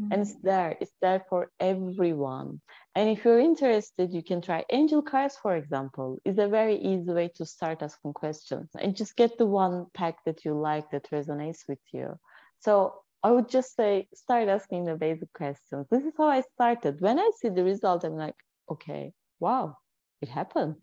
[0.00, 0.12] mm-hmm.
[0.12, 2.60] and it's there it's there for everyone
[2.94, 7.12] and if you're interested you can try angel cards for example is a very easy
[7.12, 11.10] way to start asking questions and just get the one pack that you like that
[11.10, 12.14] resonates with you
[12.60, 15.86] so I would just say start asking the basic questions.
[15.90, 17.00] This is how I started.
[17.00, 18.36] When I see the result, I'm like,
[18.70, 19.76] okay, wow,
[20.22, 20.76] it happened.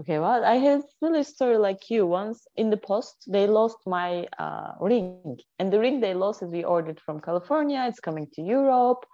[0.00, 2.06] Okay, well, I had a similar story like you.
[2.06, 6.50] Once in the post, they lost my uh, ring, and the ring they lost is
[6.50, 7.84] we ordered from California.
[7.86, 9.04] It's coming to Europe,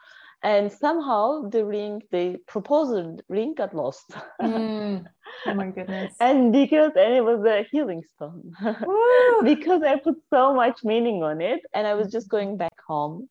[0.43, 4.13] and somehow the ring the proposal ring got lost.
[4.41, 5.05] Mm.
[5.47, 6.15] oh my goodness.
[6.21, 8.53] And because and it was a healing stone.
[9.45, 13.29] Because i put so much meaning on it and i was just going back home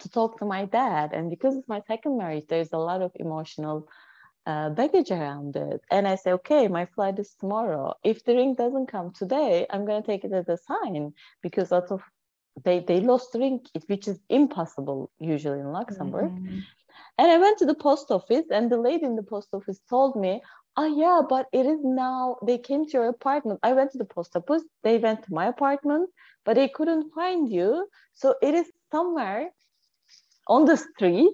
[0.00, 1.12] to talk to my dad.
[1.12, 3.88] And because it's my second marriage there's a lot of emotional
[4.46, 5.80] uh, baggage around it.
[5.90, 7.94] And i say okay my flight is tomorrow.
[8.04, 11.12] If the ring doesn't come today i'm going to take it as a sign
[11.42, 12.02] because lots of
[12.64, 16.30] they they lost the ring which is impossible usually in luxembourg.
[16.32, 16.58] Mm-hmm.
[17.18, 20.16] and i went to the post office and the lady in the post office told
[20.16, 20.40] me
[20.76, 23.58] oh yeah but it is now they came to your apartment.
[23.62, 26.10] I went to the post office they went to my apartment
[26.44, 27.88] but they couldn't find you.
[28.14, 29.50] So it is somewhere
[30.46, 31.32] on the street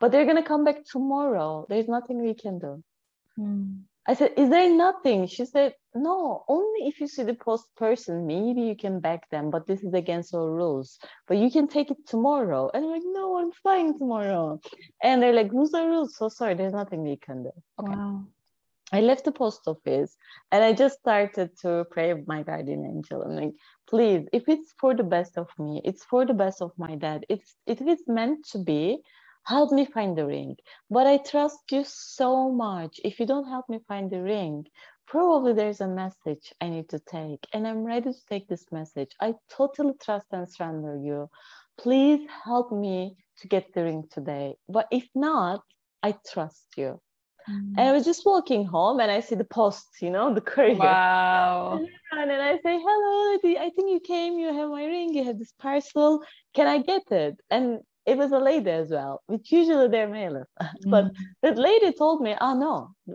[0.00, 2.82] but they're going to come back tomorrow there's nothing we can do
[3.38, 3.78] mm.
[4.06, 5.26] I said, Is there nothing?
[5.26, 9.50] She said, No, only if you see the post person, maybe you can back them,
[9.50, 10.98] but this is against our rules.
[11.26, 12.70] But you can take it tomorrow.
[12.72, 14.60] And I'm like, No, I'm flying tomorrow.
[15.02, 16.16] And they're like, Rules are rules.
[16.16, 17.50] So sorry, there's nothing we can do.
[17.80, 17.96] Okay.
[17.96, 18.26] Wow.
[18.92, 20.16] I left the post office
[20.52, 23.22] and I just started to pray with my guardian angel.
[23.22, 23.54] I'm like,
[23.88, 27.24] please, if it's for the best of me, it's for the best of my dad.
[27.30, 28.98] It's if it's meant to be,
[29.44, 30.56] help me find the ring.
[30.90, 33.00] But I trust you so much.
[33.04, 34.66] If you don't help me find the ring,
[35.06, 37.46] probably there's a message I need to take.
[37.52, 39.10] And I'm ready to take this message.
[39.20, 41.28] I totally trust and surrender you.
[41.78, 44.54] Please help me to get the ring today.
[44.68, 45.62] But if not,
[46.02, 47.00] I trust you.
[47.50, 47.74] Mm.
[47.76, 50.76] And I was just walking home and I see the post, you know, the courier.
[50.78, 51.84] Wow.
[52.12, 55.52] And I say, hello, I think you came, you have my ring, you have this
[55.58, 56.22] parcel.
[56.54, 57.40] Can I get it?
[57.50, 60.44] And it was a lady as well, which usually they're male.
[60.60, 60.68] Mm.
[60.86, 61.12] but
[61.42, 63.14] that lady told me, oh no,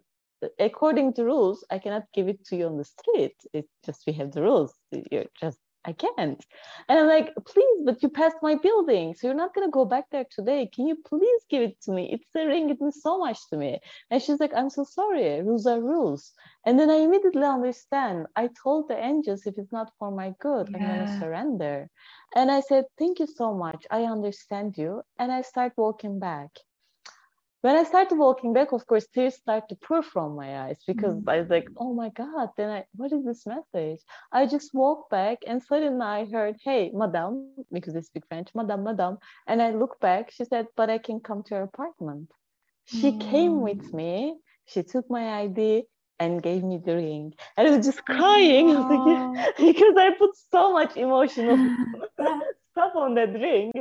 [0.60, 3.36] according to rules, I cannot give it to you on the street.
[3.54, 4.74] It's just we have the rules.
[5.12, 6.46] You're just I can't.
[6.90, 9.14] And I'm like, please, but you passed my building.
[9.14, 10.70] So you're not going to go back there today.
[10.74, 12.10] Can you please give it to me?
[12.12, 12.70] It's a ring.
[12.70, 13.80] It means so much to me.
[14.12, 15.42] And she's like, I'm so sorry.
[15.42, 16.34] Rules are rules.
[16.66, 18.28] And then I immediately understand.
[18.36, 20.78] I told the angels, if it's not for my good, yeah.
[20.78, 21.90] I'm going to surrender.
[22.36, 23.86] And I said, thank you so much.
[23.90, 25.02] I understand you.
[25.18, 26.50] And I start walking back
[27.62, 31.16] when I started walking back, of course, tears start to pour from my eyes because
[31.16, 31.30] mm-hmm.
[31.30, 34.00] I was like, oh my God, then I, what is this message?
[34.32, 38.84] I just walked back and suddenly I heard, hey, madame, because I speak French, madame,
[38.84, 39.18] madame.
[39.46, 42.32] And I look back, she said, but I can come to your apartment.
[42.86, 43.30] She mm-hmm.
[43.30, 43.94] came with mm.
[43.94, 45.84] me, she took my ID
[46.20, 47.34] and gave me the ring.
[47.58, 51.58] And I was just crying like, because I put so much emotional
[52.72, 53.72] stuff on that ring.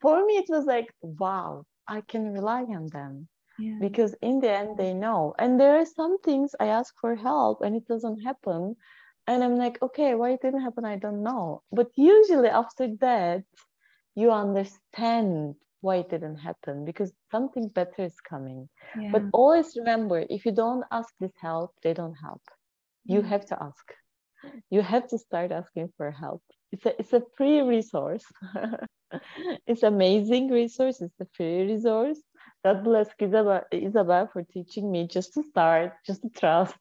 [0.00, 3.28] For me, it was like, wow, I can rely on them.
[3.58, 3.78] Yeah.
[3.80, 5.34] Because in the end, they know.
[5.38, 8.76] And there are some things I ask for help and it doesn't happen.
[9.26, 10.84] And I'm like, okay, why it didn't happen?
[10.84, 11.62] I don't know.
[11.70, 13.44] But usually after that,
[14.14, 18.68] you understand why it didn't happen because something better is coming.
[18.98, 19.10] Yeah.
[19.12, 22.42] But always remember if you don't ask this help, they don't help.
[23.04, 23.28] You yeah.
[23.28, 23.92] have to ask.
[24.70, 26.42] You have to start asking for help.
[26.72, 28.24] It's a, it's a free resource.
[29.66, 31.00] it's amazing resource.
[31.00, 32.18] It's a free resource.
[32.64, 36.76] God bless Isabel, Isabel for teaching me just to start, just to trust.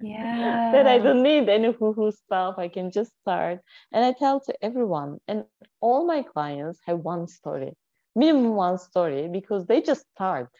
[0.00, 0.70] Yeah.
[0.72, 2.56] that I don't need any woo-woo stuff.
[2.58, 3.60] I can just start.
[3.92, 5.44] And I tell to everyone, and
[5.80, 7.74] all my clients have one story,
[8.16, 10.50] minimum one story, because they just start.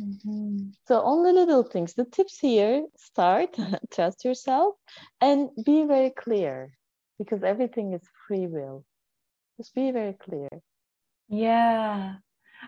[0.00, 0.70] Mm-hmm.
[0.88, 1.94] So only little things.
[1.94, 3.56] The tips here: start,
[3.94, 4.74] trust yourself,
[5.20, 6.72] and be very clear,
[7.16, 8.84] because everything is free will.
[9.56, 10.48] Just be very clear.
[11.28, 12.16] Yeah.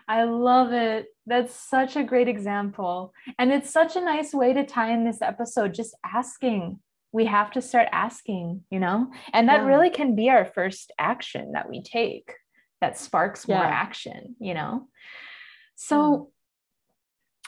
[0.07, 1.07] I love it.
[1.25, 3.13] That's such a great example.
[3.37, 6.79] And it's such a nice way to tie in this episode, just asking.
[7.11, 9.11] We have to start asking, you know?
[9.33, 9.65] And that yeah.
[9.65, 12.33] really can be our first action that we take
[12.81, 14.87] that sparks more action, you know?
[15.75, 16.23] So, hmm.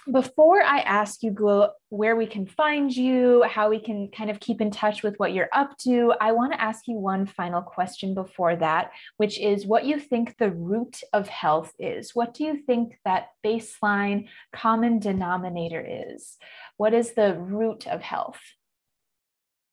[0.09, 4.39] Before I ask you, Gul, where we can find you, how we can kind of
[4.39, 7.61] keep in touch with what you're up to, I want to ask you one final
[7.61, 12.15] question before that, which is what you think the root of health is.
[12.15, 16.37] What do you think that baseline common denominator is?
[16.77, 18.39] What is the root of health?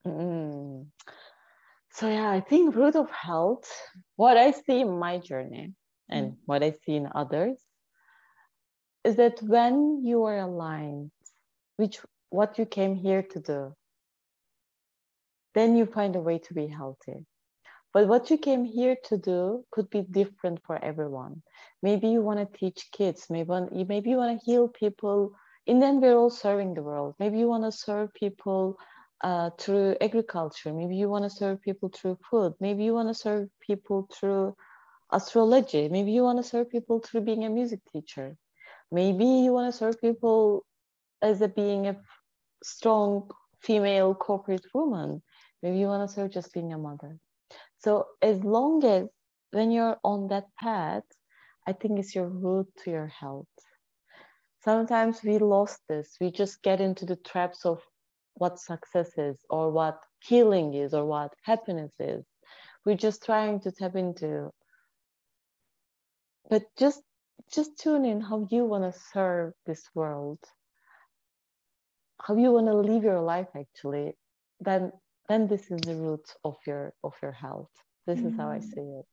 [0.07, 0.87] Mm.
[1.93, 3.71] So, yeah, I think root of health,
[4.17, 5.73] what I see in my journey
[6.11, 6.37] and mm.
[6.45, 7.59] what I see in others
[9.09, 11.11] is that when you are aligned
[11.77, 13.61] which what you came here to do
[15.55, 17.19] then you find a way to be healthy.
[17.95, 21.43] But what you came here to do could be different for everyone.
[21.83, 23.53] Maybe you want to teach kids maybe
[23.93, 25.33] maybe you want to heal people
[25.67, 27.15] and then we're all serving the world.
[27.19, 28.79] Maybe you want to serve people
[29.23, 30.73] uh, through agriculture.
[30.73, 32.55] Maybe you want to serve people through food.
[32.61, 34.55] Maybe you want to serve people through
[35.11, 35.89] astrology.
[35.89, 38.37] Maybe you want to serve people through being a music teacher.
[38.91, 40.65] Maybe you want to serve people
[41.23, 41.97] as a being a
[42.63, 45.23] strong female corporate woman.
[45.63, 47.19] Maybe you want to serve just being a mother.
[47.79, 49.09] So as long as
[49.53, 51.05] when you're on that path,
[51.67, 53.47] I think it's your route to your health.
[54.65, 56.17] Sometimes we lost this.
[56.21, 57.81] We just get into the traps of
[58.35, 62.25] what success is or what healing is or what happiness is.
[62.85, 64.51] We're just trying to tap into.
[66.51, 67.03] But just
[67.53, 70.39] just tune in how you want to serve this world,
[72.21, 74.15] how you want to live your life actually.
[74.61, 74.93] Then
[75.29, 77.71] then this is the root of your of your health.
[78.07, 78.29] This mm-hmm.
[78.29, 78.71] is how I mm-hmm.
[78.71, 79.07] see it.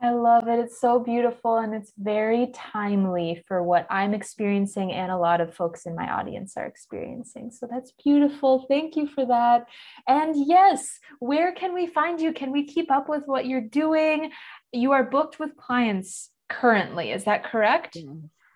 [0.00, 0.60] I love it.
[0.60, 5.52] It's so beautiful and it's very timely for what I'm experiencing and a lot of
[5.52, 7.50] folks in my audience are experiencing.
[7.50, 8.64] So that's beautiful.
[8.68, 9.66] Thank you for that.
[10.06, 12.32] And yes, where can we find you?
[12.32, 14.30] Can we keep up with what you're doing?
[14.72, 17.96] You are booked with clients currently, is that correct?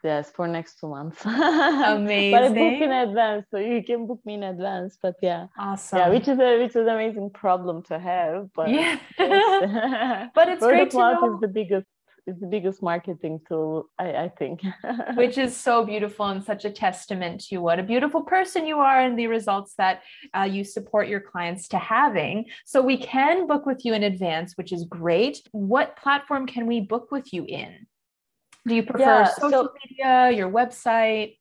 [0.05, 1.24] yes for next two months.
[1.24, 5.47] Amazing but I book in advance so you can book me in advance but yeah.
[5.59, 8.98] Awesome yeah which is a which is an amazing problem to have but yeah.
[10.35, 11.86] but it's great to know is the biggest
[12.26, 14.60] is the biggest marketing tool I, I think.
[15.14, 19.00] Which is so beautiful and such a testament to what a beautiful person you are
[19.00, 20.02] and the results that
[20.36, 22.46] uh, you support your clients to having.
[22.64, 25.42] So we can book with you in advance which is great.
[25.52, 27.86] What platform can we book with you in?
[28.66, 31.36] Do you prefer yeah, social so, media, your website?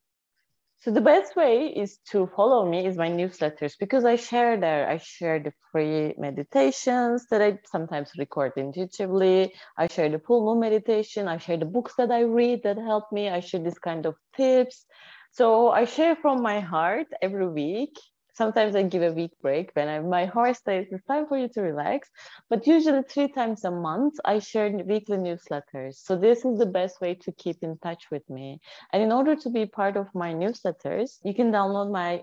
[0.82, 4.88] So the best way is to follow me is my newsletters because I share there.
[4.88, 9.54] I share the free meditations that I sometimes record intuitively.
[9.78, 11.28] I share the full moon meditation.
[11.28, 13.28] I share the books that I read that help me.
[13.28, 14.84] I share this kind of tips.
[15.30, 17.94] So I share from my heart every week
[18.34, 21.48] sometimes I give a week break when I, my horse says it's time for you
[21.54, 22.08] to relax.
[22.48, 25.94] But usually three times a month, I share weekly newsletters.
[25.94, 28.60] So this is the best way to keep in touch with me.
[28.92, 32.22] And in order to be part of my newsletters, you can download my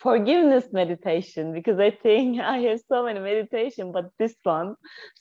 [0.00, 4.74] forgiveness meditation because I think I have so many meditation, but this one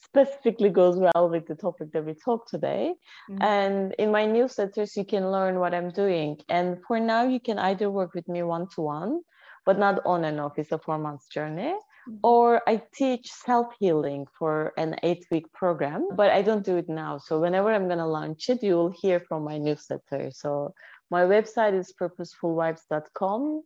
[0.06, 2.94] specifically goes well with the topic that we talked today.
[3.30, 3.44] Mm-hmm.
[3.44, 6.38] And in my newsletters, you can learn what I'm doing.
[6.48, 9.22] And for now, you can either work with me one to one
[9.70, 10.58] but not on and off.
[10.58, 11.74] It's a four months journey.
[11.74, 12.18] Mm-hmm.
[12.24, 16.90] Or I teach self healing for an eight week program, but I don't do it
[16.90, 17.20] now.
[17.20, 20.32] So whenever I'm going to launch it, you will hear from my newsletter.
[20.32, 20.74] So
[21.12, 23.62] my website is purposefulvibes.com.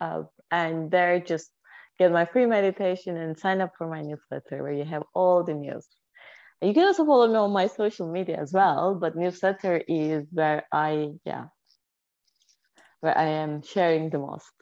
[0.00, 1.50] Uh, and there, just
[1.98, 5.52] get my free meditation and sign up for my newsletter where you have all the
[5.52, 5.86] news.
[6.62, 10.64] You can also follow me on my social media as well, but newsletter is where
[10.72, 11.44] I, yeah,
[13.00, 14.55] where I am sharing the most.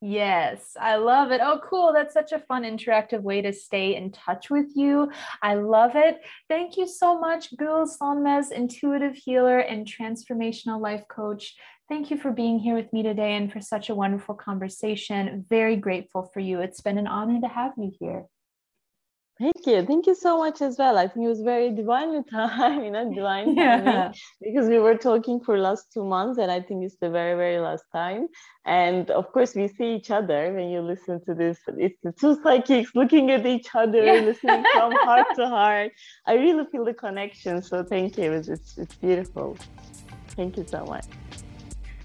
[0.00, 1.40] Yes, I love it.
[1.42, 1.92] Oh, cool.
[1.92, 5.10] That's such a fun, interactive way to stay in touch with you.
[5.42, 6.20] I love it.
[6.48, 11.56] Thank you so much, Gul Sonmez, intuitive healer and transformational life coach.
[11.88, 15.44] Thank you for being here with me today and for such a wonderful conversation.
[15.48, 16.60] Very grateful for you.
[16.60, 18.26] It's been an honor to have you here.
[19.40, 19.86] Thank you.
[19.86, 20.98] Thank you so much as well.
[20.98, 24.10] I think it was very divine time, you know, divine yeah.
[24.42, 27.60] because we were talking for last two months and I think it's the very, very
[27.60, 28.26] last time.
[28.64, 31.58] And of course we see each other when you listen to this.
[31.68, 34.20] It's the two psychics looking at each other, yeah.
[34.24, 35.92] listening from heart to heart.
[36.26, 37.62] I really feel the connection.
[37.62, 38.32] So thank you.
[38.32, 39.56] It's, it's, it's beautiful.
[40.30, 41.06] Thank you so much.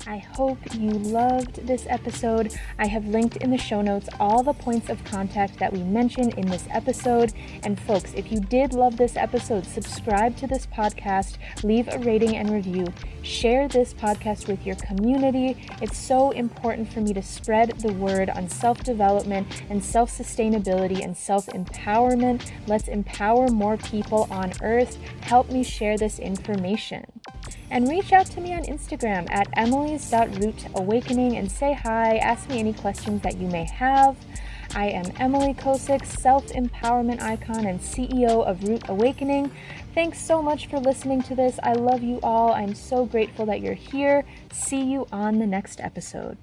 [0.06, 2.54] I hope you loved this episode.
[2.78, 6.34] I have linked in the show notes all the points of contact that we mentioned
[6.34, 7.32] in this episode.
[7.64, 12.36] And folks, if you did love this episode, subscribe to this podcast, leave a rating
[12.36, 12.88] and review,
[13.22, 15.66] share this podcast with your community.
[15.82, 21.02] It's so important for me to spread the word on self development and self sustainability
[21.02, 22.52] and self empowerment.
[22.68, 24.98] Let's empower more people on earth.
[25.22, 27.06] Help me share this information
[27.74, 32.72] and reach out to me on Instagram at emily's.rootawakening and say hi, ask me any
[32.72, 34.16] questions that you may have.
[34.76, 39.50] I am Emily Kosick, self empowerment icon and CEO of Root Awakening.
[39.96, 41.60] Thanks so much for listening to this.
[41.64, 42.54] I love you all.
[42.54, 44.24] I'm so grateful that you're here.
[44.52, 46.38] See you on the next episode.